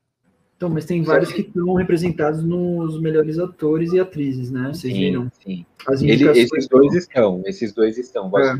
[0.64, 4.68] Então, mas tem vários que estão representados nos melhores atores e atrizes, né?
[4.72, 5.30] Vocês viram?
[5.44, 5.66] sim.
[5.86, 8.32] As Ele- esses dois estão, esses dois estão.
[8.38, 8.56] É.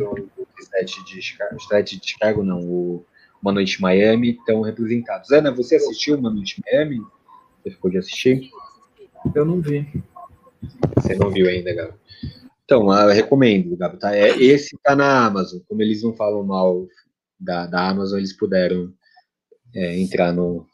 [0.63, 3.07] Sete de Chicago, Sete de Chicago não, o
[3.41, 5.31] Uma Noite em Miami estão representados.
[5.31, 7.01] Ana, você assistiu Uma Noite em Miami?
[7.63, 8.51] Você ficou de assistir?
[9.35, 9.89] Eu não vi.
[10.97, 11.95] Você não viu ainda, Gabo.
[12.67, 13.97] Então, eu recomendo, Gabo.
[13.97, 14.15] Tá?
[14.15, 15.61] É, esse tá na Amazon.
[15.67, 16.87] Como eles não falam mal
[17.41, 18.93] da, da Amazon, eles puderam
[19.75, 20.67] é, entrar no,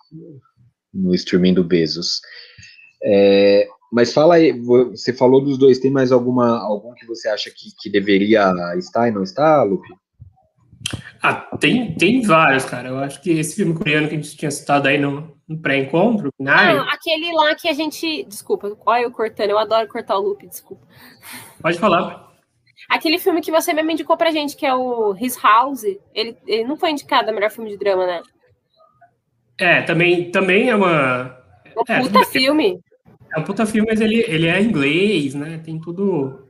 [0.93, 2.20] no streaming do Bezos.
[3.03, 7.28] É, mas fala aí, vo- você falou dos dois, tem mais alguma algum que você
[7.28, 9.88] acha que, que deveria estar e não está, Lupe?
[11.22, 12.88] Ah, tem, tem vários, cara.
[12.88, 16.32] Eu acho que esse filme coreano que a gente tinha citado aí no, no pré-encontro,
[16.38, 18.24] Não, aquele lá que a gente.
[18.24, 20.86] Desculpa, olha eu cortando, eu adoro cortar o loop, desculpa.
[21.61, 22.30] pode falar.
[22.88, 25.84] Aquele filme que você mesmo indicou pra gente, que é o His House,
[26.14, 28.22] ele, ele não foi indicado a melhor filme de drama, né?
[29.61, 31.37] É, também, também é uma.
[31.77, 32.25] Um É, puta bem.
[32.25, 32.81] filme.
[33.37, 35.61] É um puta filme, mas ele, ele é inglês, né?
[35.65, 36.49] Tem tudo.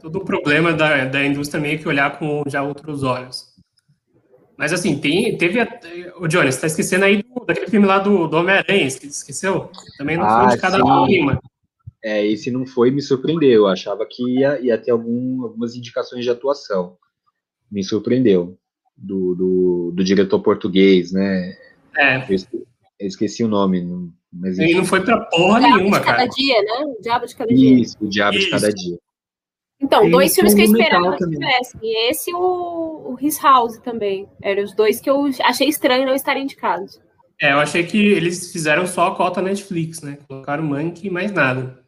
[0.00, 3.52] Todo o problema da, da indústria meio que olhar com já outros olhos.
[4.56, 5.60] Mas assim, tem, teve.
[5.60, 5.80] a-
[6.18, 9.70] O Johnny, você tá esquecendo aí do- daquele filme lá do, do Homem-Aranha, esque- esqueceu?
[9.98, 10.82] Também não Ah, foi indicado sim.
[10.82, 11.40] a nenhuma.
[12.02, 13.50] É, esse não foi, me surpreendeu.
[13.62, 16.96] Eu achava que ia, ia ter algum, algumas indicações de atuação.
[17.70, 18.56] Me surpreendeu.
[18.96, 21.56] Do, do, do diretor português, né?
[21.96, 22.56] É, Eu esque-
[23.00, 26.16] eu esqueci o nome, não- mas ele não foi pra porra Diabo nenhuma, de cada
[26.18, 26.28] cara.
[26.30, 26.84] dia, né?
[26.98, 27.80] O Diabo de cada dia.
[27.80, 28.50] Isso, o Diabo de Isso.
[28.50, 28.98] Cada Dia.
[29.80, 31.38] Então, Tem dois o filmes que eu esperava que também.
[31.38, 31.76] tivesse.
[31.82, 34.28] E esse e o, o His House também.
[34.42, 37.00] Eram os dois que eu achei estranho não estarem indicados.
[37.40, 40.18] É, eu achei que eles fizeram só a cota Netflix, né?
[40.26, 41.82] Colocaram Monkey e mais nada.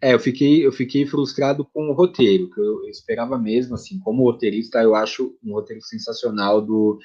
[0.00, 3.98] É, eu fiquei, eu fiquei frustrado com o roteiro, que eu, eu esperava mesmo, assim,
[3.98, 6.98] como roteirista, eu acho um roteiro sensacional do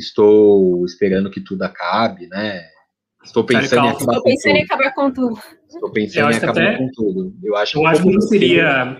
[0.00, 2.64] estou esperando que tudo acabe, né?
[3.24, 4.72] Estou pensando em acabar com pensando em tudo.
[4.72, 5.40] acabar com tudo.
[5.68, 7.34] Estou pensando em que acabar até- com tudo.
[7.42, 8.96] Eu acho Eu acho que não seria.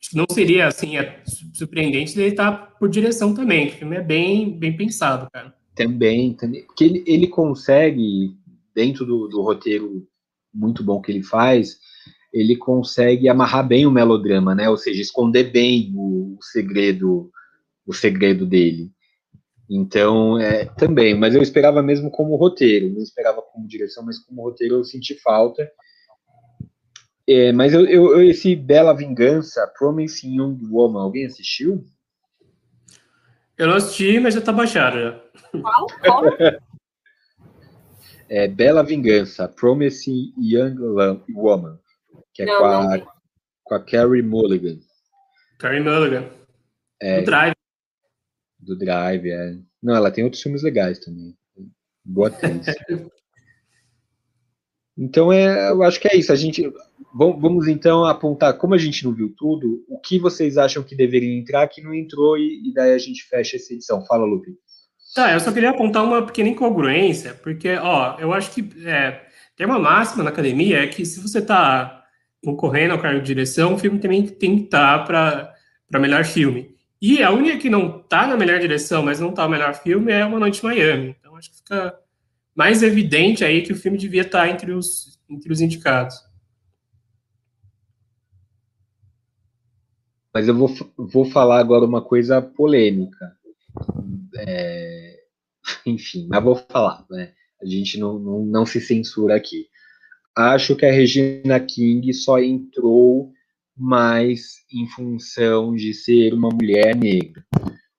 [0.00, 1.22] Que não seria assim é
[1.54, 5.54] surpreendente ele estar por direção também, que o filme é bem, bem pensado, cara.
[5.74, 6.64] Também, também.
[6.66, 8.36] Porque ele, ele consegue,
[8.74, 10.06] dentro do, do roteiro
[10.52, 11.78] muito bom que ele faz,
[12.32, 14.68] ele consegue amarrar bem o melodrama, né?
[14.68, 17.30] Ou seja, esconder bem o, o segredo,
[17.86, 18.90] o segredo dele.
[19.70, 24.42] Então, é, também, mas eu esperava mesmo como roteiro, não esperava como direção, mas como
[24.42, 25.70] roteiro eu senti falta.
[27.26, 31.82] É, mas eu, eu, esse Bela Vingança, Promising Young Woman, alguém assistiu?
[33.56, 35.22] Eu não assisti, mas já tá baixado já.
[35.60, 35.86] Qual?
[36.02, 36.24] Qual?
[38.28, 40.76] É Bela Vingança, Promising Young
[41.34, 41.78] Woman,
[42.32, 43.04] que é Não, com, não a, vi.
[43.62, 44.78] com a Carrie Mulligan,
[45.58, 46.28] Carrie Mulligan.
[47.00, 47.20] É.
[47.20, 47.54] O Drive.
[48.64, 49.30] Do Drive.
[49.30, 49.56] É.
[49.82, 51.34] Não, ela tem outros filmes legais também.
[52.04, 52.66] Boa atriz.
[54.96, 56.32] Então, é, eu acho que é isso.
[56.32, 56.72] A gente
[57.14, 61.36] vamos, então apontar, como a gente não viu tudo, o que vocês acham que deveria
[61.36, 64.04] entrar, que não entrou, e, e daí a gente fecha essa edição.
[64.06, 64.52] Fala, Lupe.
[65.14, 69.22] Tá, eu só queria apontar uma pequena incongruência, porque, ó, eu acho que é,
[69.56, 72.04] tem uma máxima na academia, é que se você tá
[72.44, 75.54] concorrendo ao cargo de direção, o filme também tem que estar para
[76.00, 76.73] melhor filme.
[77.06, 80.10] E a única que não tá na melhor direção, mas não tá no melhor filme,
[80.10, 81.16] é Uma Noite em Miami.
[81.20, 82.00] Então, acho que fica
[82.54, 86.16] mais evidente aí que o filme devia estar entre os, entre os indicados.
[90.32, 93.36] Mas eu vou, vou falar agora uma coisa polêmica.
[94.38, 95.24] É,
[95.84, 97.34] enfim, mas vou falar, né?
[97.60, 99.68] A gente não, não, não se censura aqui.
[100.34, 103.30] Acho que a Regina King só entrou
[103.76, 107.44] mais em função de ser uma mulher negra.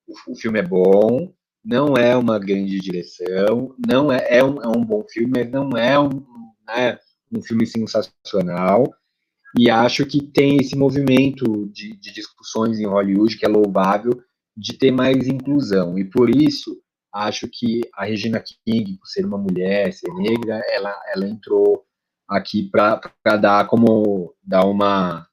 [0.08, 1.34] O, o filme é bom,
[1.64, 5.72] não é uma grande direção, não é, é, um, é um bom filme, mas não
[5.72, 6.26] é um,
[6.68, 7.00] né,
[7.32, 8.94] um filme sensacional.
[9.58, 14.22] E acho que tem esse movimento de, de discussões em Hollywood que é louvável
[14.56, 15.98] de ter mais inclusão.
[15.98, 16.78] E por isso,
[17.12, 21.86] acho que a Regina King, por ser uma mulher, ser negra, ela, ela entrou
[22.28, 25.28] aqui para dar como dar uma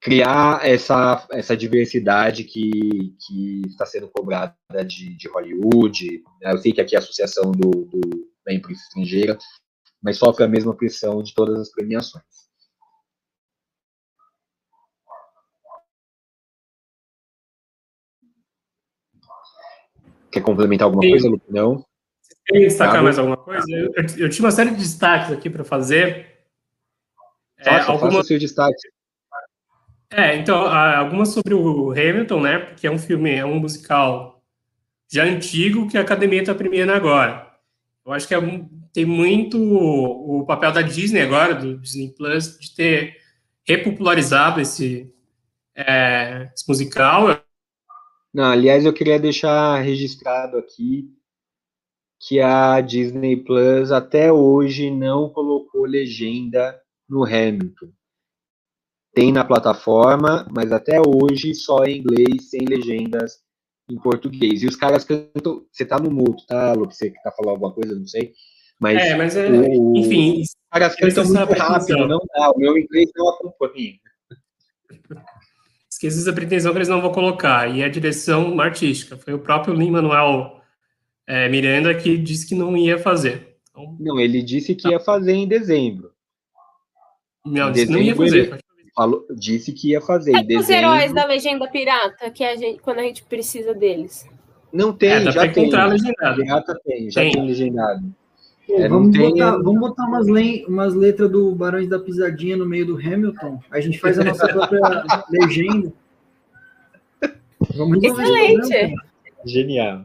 [0.00, 4.54] criar essa, essa diversidade que, que está sendo cobrada
[4.86, 6.22] de, de Hollywood.
[6.40, 9.36] Eu sei que aqui é a associação do, do, da imprensa estrangeira,
[10.02, 12.24] mas sofre a mesma pressão de todas as premiações.
[20.30, 21.10] Quer complementar alguma Sim.
[21.10, 21.44] coisa, Lupe?
[21.48, 21.84] Não?
[22.46, 23.02] Quer destacar Tá.
[23.02, 23.64] mais alguma coisa?
[23.70, 26.38] Eu, eu- eu tinha uma série de destaques aqui para fazer.
[27.58, 28.76] É, Faça, faça alguma- o seu destaque.
[30.10, 32.58] É, então, algumas sobre o Hamilton, né?
[32.58, 34.42] Porque é um filme, é um musical
[35.10, 37.46] já antigo que a academia está premiando agora.
[38.04, 38.38] Eu acho que é
[38.92, 43.16] tem muito o papel da Disney agora, do Disney Plus, de ter
[43.66, 45.12] repopularizado esse,
[45.76, 47.40] é, esse musical.
[48.32, 51.14] Não, aliás, eu queria deixar registrado aqui
[52.20, 57.92] que a Disney Plus até hoje não colocou legenda no Hamilton.
[59.14, 63.40] Tem na plataforma, mas até hoje só em inglês, sem legendas
[63.90, 64.62] em português.
[64.62, 65.64] E os caras cantam.
[65.72, 66.84] Você tá no mudo, tá, Lu?
[66.90, 68.32] Você que tá falando alguma coisa, não sei.
[68.78, 72.50] Mas É, mas é, o- enfim, os caras cantam muito rápido, não dá.
[72.50, 73.98] O meu inglês não acompanha.
[75.90, 77.74] esqueci essa pretensão que eles não vão colocar.
[77.74, 79.16] E a direção artística.
[79.16, 80.60] Foi o próprio Lin-Manuel
[81.26, 83.56] é, Miranda que disse que não ia fazer.
[83.70, 86.12] Então, Não, ele disse que ia fazer em dezembro.
[87.44, 88.52] não, Em disse que não ia dezembro fazer.
[88.54, 88.67] ele-
[88.98, 90.74] Falou, disse que ia fazer É os dezembro.
[90.74, 94.26] heróis da legenda pirata, que a gente, quando a gente precisa deles.
[94.72, 95.62] Não tem, É, dá já pra tem.
[95.62, 96.36] encontrar legendado.
[96.42, 97.30] Pirata tem, já Tem.
[97.30, 98.12] tem, legendado.
[98.68, 102.56] É, não vamos, tem- botar, vamos botar umas, len- umas letras do Barões da Pisadinha
[102.56, 103.60] no meio do Hamilton.
[103.70, 104.80] A gente faz a nossa própria
[105.30, 105.92] legenda.
[107.76, 108.94] Vamos Excelente.
[109.46, 110.04] Genial.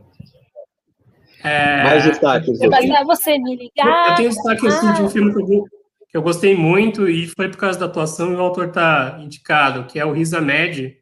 [1.44, 2.48] É, Mais destaques.
[2.62, 2.88] Eu Lupe.
[2.90, 4.16] basta você me Eu ligar.
[4.18, 5.68] tenho destaque assim, de um filme que eu,
[6.14, 9.86] que eu gostei muito e foi por causa da atuação e o autor tá indicado,
[9.86, 10.96] que é o Riz Ahmed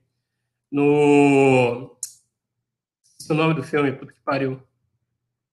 [0.71, 1.97] no.
[3.19, 4.63] Esse é o nome do filme, puta que pariu.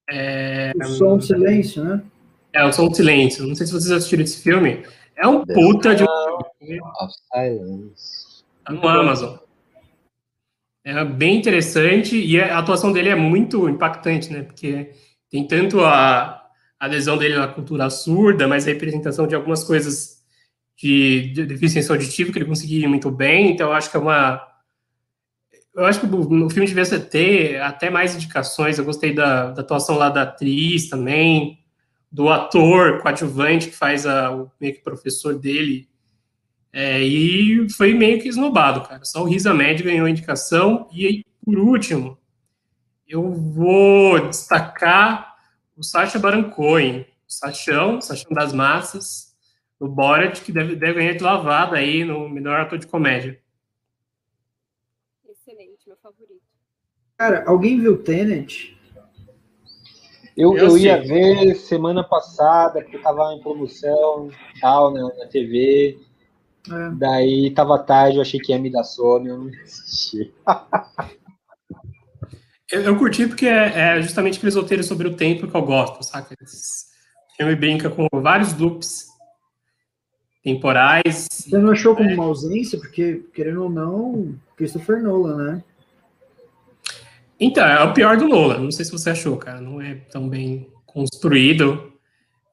[0.08, 2.00] É, O som, silêncio, né?
[2.52, 3.44] é O Som do Silêncio.
[3.48, 4.86] Não sei se vocês assistiram esse filme.
[5.16, 6.06] É um puta de um.
[6.06, 8.44] Of Silence.
[8.64, 9.38] Tá no Amazon.
[10.84, 14.44] É bem interessante e a atuação dele é muito impactante, né?
[14.44, 14.92] Porque
[15.28, 16.37] tem tanto a
[16.78, 20.18] a adesão dele na cultura surda, mas a representação de algumas coisas
[20.76, 23.50] de, de deficiência auditiva que ele conseguia muito bem.
[23.50, 24.46] Então, acho que é uma.
[25.74, 28.78] Eu acho que o, filme devia ter até mais indicações.
[28.78, 31.58] Eu gostei da, da atuação lá da atriz também,
[32.10, 35.88] do ator coadjuvante que faz a, o meio que professor dele.
[36.72, 39.04] É, e foi meio que esnobado, cara.
[39.04, 40.88] Só o Riz Ahmed ganhou a indicação.
[40.92, 42.18] E aí, por último,
[43.06, 45.27] eu vou destacar
[45.78, 49.32] o Sacha Baron Cohen, o Sachão, Sachão das Massas,
[49.80, 53.40] no Borat, que deve, deve ganhar de lavada aí no melhor ator de comédia.
[55.24, 56.42] Excelente, meu favorito.
[57.16, 58.76] Cara, alguém viu Tenet?
[60.36, 64.30] Eu, Eu eu ia ver semana passada, porque tava em promoção
[64.60, 65.98] tal, na, na TV.
[66.70, 66.90] É.
[66.96, 70.32] Daí tava tarde, eu achei que ia me dar sono, eu não assisti.
[72.70, 76.02] Eu, eu curti porque é, é justamente aqueles roteiros sobre o tempo que eu gosto,
[76.02, 76.34] saca?
[76.42, 76.86] Esse
[77.36, 79.06] filme brinca com vários loops
[80.42, 81.26] temporais.
[81.30, 82.78] Você não achou como uma ausência?
[82.78, 85.64] Porque, querendo ou não, Christopher Nolan, né?
[87.40, 88.58] Então, é o pior do Nolan.
[88.58, 89.60] Não sei se você achou, cara.
[89.60, 91.92] Não é tão bem construído.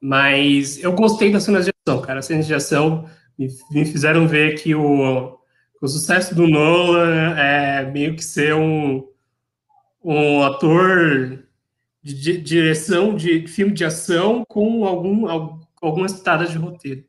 [0.00, 2.20] Mas eu gostei das cenas de ação, cara.
[2.20, 5.38] As cenas de ação me, me fizeram ver que o,
[5.82, 9.04] o sucesso do Nolan é meio que ser um,
[10.08, 11.44] um ator
[12.02, 17.04] de, di- direção de filme de ação com algum, al- algumas pitadas de roteiro.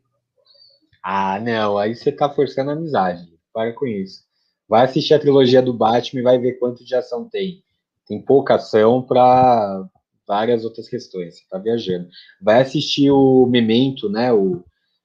[1.03, 3.27] Ah, não, aí você tá forçando a amizade.
[3.53, 4.21] Para com isso.
[4.67, 7.63] Vai assistir a trilogia do Batman e vai ver quanto de ação tem.
[8.07, 9.87] Tem pouca ação para
[10.27, 11.37] várias outras questões.
[11.37, 12.09] Você tá viajando.
[12.41, 14.33] Vai assistir o Memento, né?
[14.33, 14.63] O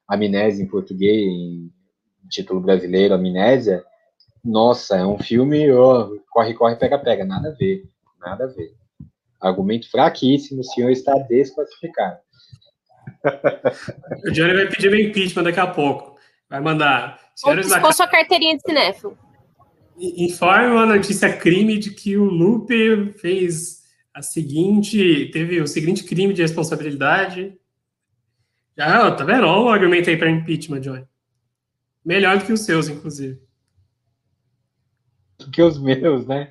[0.08, 1.70] Amnésia em português, em
[2.28, 3.84] título brasileiro, Amnésia.
[4.44, 7.24] Nossa, é um filme, ó, corre, corre, pega, pega.
[7.24, 7.84] Nada a ver.
[8.20, 8.74] Nada a ver.
[9.40, 12.18] Argumento fraquíssimo, o senhor está desclassificado.
[14.24, 16.16] O Johnny vai pedir meu impeachment daqui a pouco.
[16.48, 17.20] Vai mandar.
[17.34, 19.16] Senhores da sua carteirinha de cinéfilo.
[19.98, 23.82] Informe uma notícia crime de que o Lupe fez
[24.14, 27.56] a seguinte, teve o seguinte crime de responsabilidade.
[28.76, 29.46] Já, tá vendo?
[29.46, 31.06] Olha o argumento aí para impeachment, Johnny.
[32.04, 33.40] Melhor do que os seus, inclusive.
[35.50, 36.50] Que os meus, né?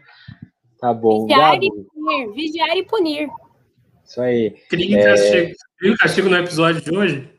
[0.79, 1.27] Tá bom.
[1.27, 2.33] Vigiar e punir.
[2.33, 3.29] Vigiar e punir.
[4.03, 4.51] isso aí.
[4.69, 5.55] Crime e castigo.
[5.77, 7.29] Crime castigo no episódio de hoje?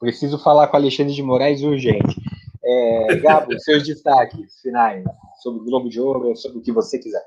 [0.00, 2.16] Preciso falar com Alexandre de Moraes urgente.
[2.64, 5.04] É, Gabo, seus destaques finais
[5.42, 7.24] sobre o Globo de Ouro, sobre o que você quiser.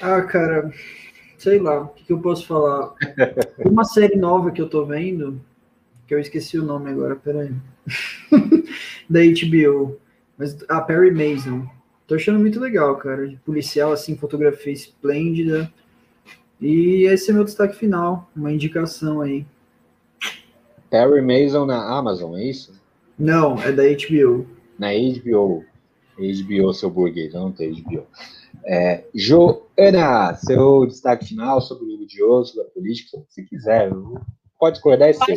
[0.00, 0.70] Ah, cara,
[1.38, 2.94] sei lá, o que, que eu posso falar?
[3.64, 5.40] Uma série nova que eu tô vendo,
[6.06, 7.50] que eu esqueci o nome agora, peraí.
[9.08, 9.98] da HBO.
[10.36, 11.66] Mas a Perry Mason.
[12.06, 13.26] Tô achando muito legal, cara.
[13.26, 15.72] De policial, assim, fotografia esplêndida.
[16.60, 19.46] E esse é meu destaque final, uma indicação aí.
[20.90, 22.72] Perry Mason na Amazon, é isso?
[23.18, 24.46] Não, é da HBO.
[24.78, 25.64] Na HBO.
[26.16, 28.06] HBO, seu burguês, não tem HBO.
[28.64, 33.90] É, Joana, seu destaque final sobre o Globo de Ouro, sobre a política, você quiser.
[34.58, 35.36] Pode discordar, é seu.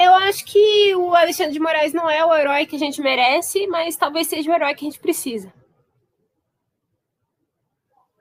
[0.00, 3.66] Eu acho que o Alexandre de Moraes não é o herói que a gente merece,
[3.66, 5.52] mas talvez seja o herói que a gente precisa.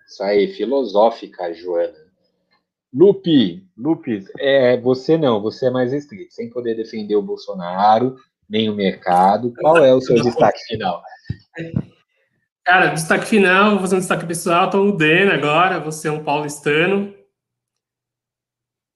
[0.08, 2.04] Isso aí, filosófica, Joana.
[2.94, 8.18] Lupe, Lupe, é, você não, você é mais restrito, sem poder defender o Bolsonaro,
[8.48, 9.52] nem o mercado.
[9.60, 11.02] Qual é o seu destaque final?
[12.64, 17.12] Cara, destaque final, vou fazer um destaque pessoal, tô mudando agora, você é um paulistano.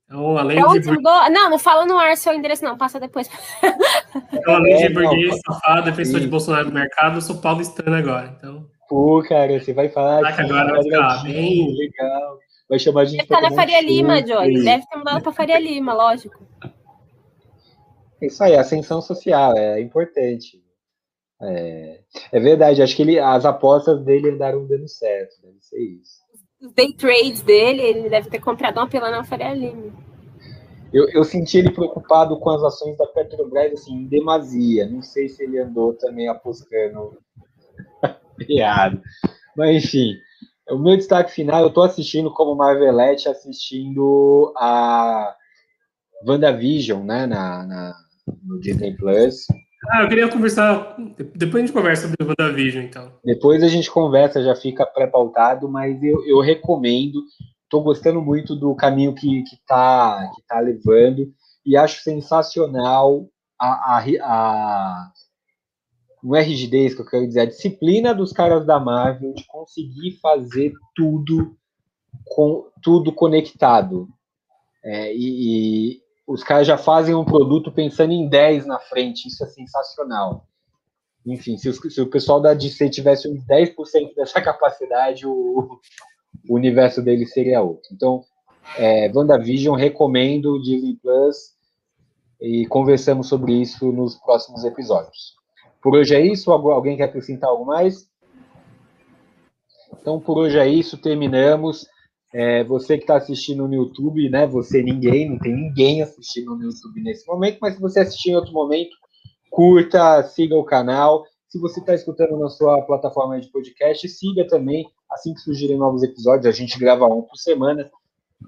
[0.09, 1.29] Então, além de, mudou?
[1.29, 2.77] Não, não fala no ar seu endereço, não.
[2.77, 3.29] Passa depois.
[4.33, 6.27] então, além É, de não, burguês, safado, defensor de.
[6.27, 8.33] Bolsonaro no mercado, eu sou paulistano agora.
[8.37, 12.39] Então, Pô, cara, você vai falar Caraca, agora vai ficar bem- legal.
[12.69, 14.27] Vai chamar a gente Deve pra estar na Faria Lima, chopp.
[14.29, 14.63] Johnny.
[14.63, 16.37] Deve ter mudado pra Faria Lima, lógico.
[18.21, 20.61] É Isso aí, ascensão social, é importante.
[21.41, 21.99] É,
[22.31, 26.16] é verdade, acho que ele, as apostas dele andaram dando certo, deve ser isso.
[26.59, 29.93] Os day trades dele, ele deve ter comprado uma pela na Faria Lima.
[30.91, 34.87] Eu, eu senti ele preocupado com as ações da Petrobras, assim, em demasia.
[34.87, 37.17] Não sei se ele andou também apostando
[38.37, 38.99] piada.
[39.55, 40.15] Mas, enfim,
[40.69, 45.35] o meu destaque final, eu tô assistindo como Marvelette, assistindo a
[46.25, 47.95] WandaVision, né, na, na,
[48.43, 49.45] no Disney Plus.
[49.89, 50.95] Ah, eu queria conversar,
[51.35, 53.11] depois a gente conversa sobre o WandaVision, então.
[53.23, 57.21] Depois a gente conversa, já fica pré-pautado, mas eu, eu recomendo.
[57.63, 61.33] Estou gostando muito do caminho que, que, tá, que tá levando
[61.65, 63.27] e acho sensacional
[63.59, 65.11] a, a, a
[66.23, 70.17] não é rigidez que eu quero dizer, a disciplina dos caras da Marvel de conseguir
[70.21, 71.55] fazer tudo
[72.25, 74.07] com tudo conectado.
[74.83, 79.47] É, e os caras já fazem um produto pensando em 10 na frente, isso é
[79.47, 80.45] sensacional.
[81.25, 85.79] Enfim, se, os, se o pessoal da DC tivesse uns 10% dessa capacidade, o,
[86.49, 87.89] o universo dele seria outro.
[87.93, 88.23] Então,
[88.77, 91.55] é, WandaVision, recomendo Disney Plus
[92.41, 95.35] e conversamos sobre isso nos próximos episódios.
[95.81, 96.51] Por hoje é isso?
[96.51, 98.09] Algu- Alguém quer acrescentar algo mais?
[99.99, 101.87] Então, por hoje é isso, terminamos.
[102.33, 104.45] É, você que está assistindo no YouTube, né?
[104.47, 108.35] Você ninguém, não tem ninguém assistindo no YouTube nesse momento, mas se você assistir em
[108.35, 108.95] outro momento,
[109.49, 111.25] curta, siga o canal.
[111.47, 114.85] Se você está escutando na sua plataforma de podcast, siga também.
[115.09, 117.89] Assim que surgirem novos episódios, a gente grava um por semana,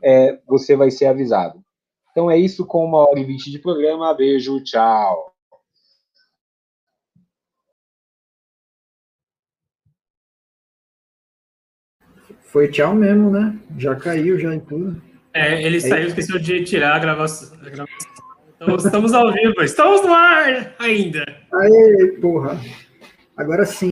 [0.03, 1.63] é, você vai ser avisado.
[2.11, 4.13] Então é isso com uma hora e vinte de programa.
[4.13, 5.28] Beijo, tchau.
[12.51, 13.55] Foi tchau mesmo, né?
[13.77, 14.99] Já caiu, já em tudo.
[15.33, 17.55] É, ele é saiu, esqueceu de tirar a gravação.
[17.61, 18.09] A gravação.
[18.55, 21.23] Então, estamos ao vivo, estamos no ar ainda.
[21.53, 22.59] Aê, porra.
[23.37, 23.87] Agora sim.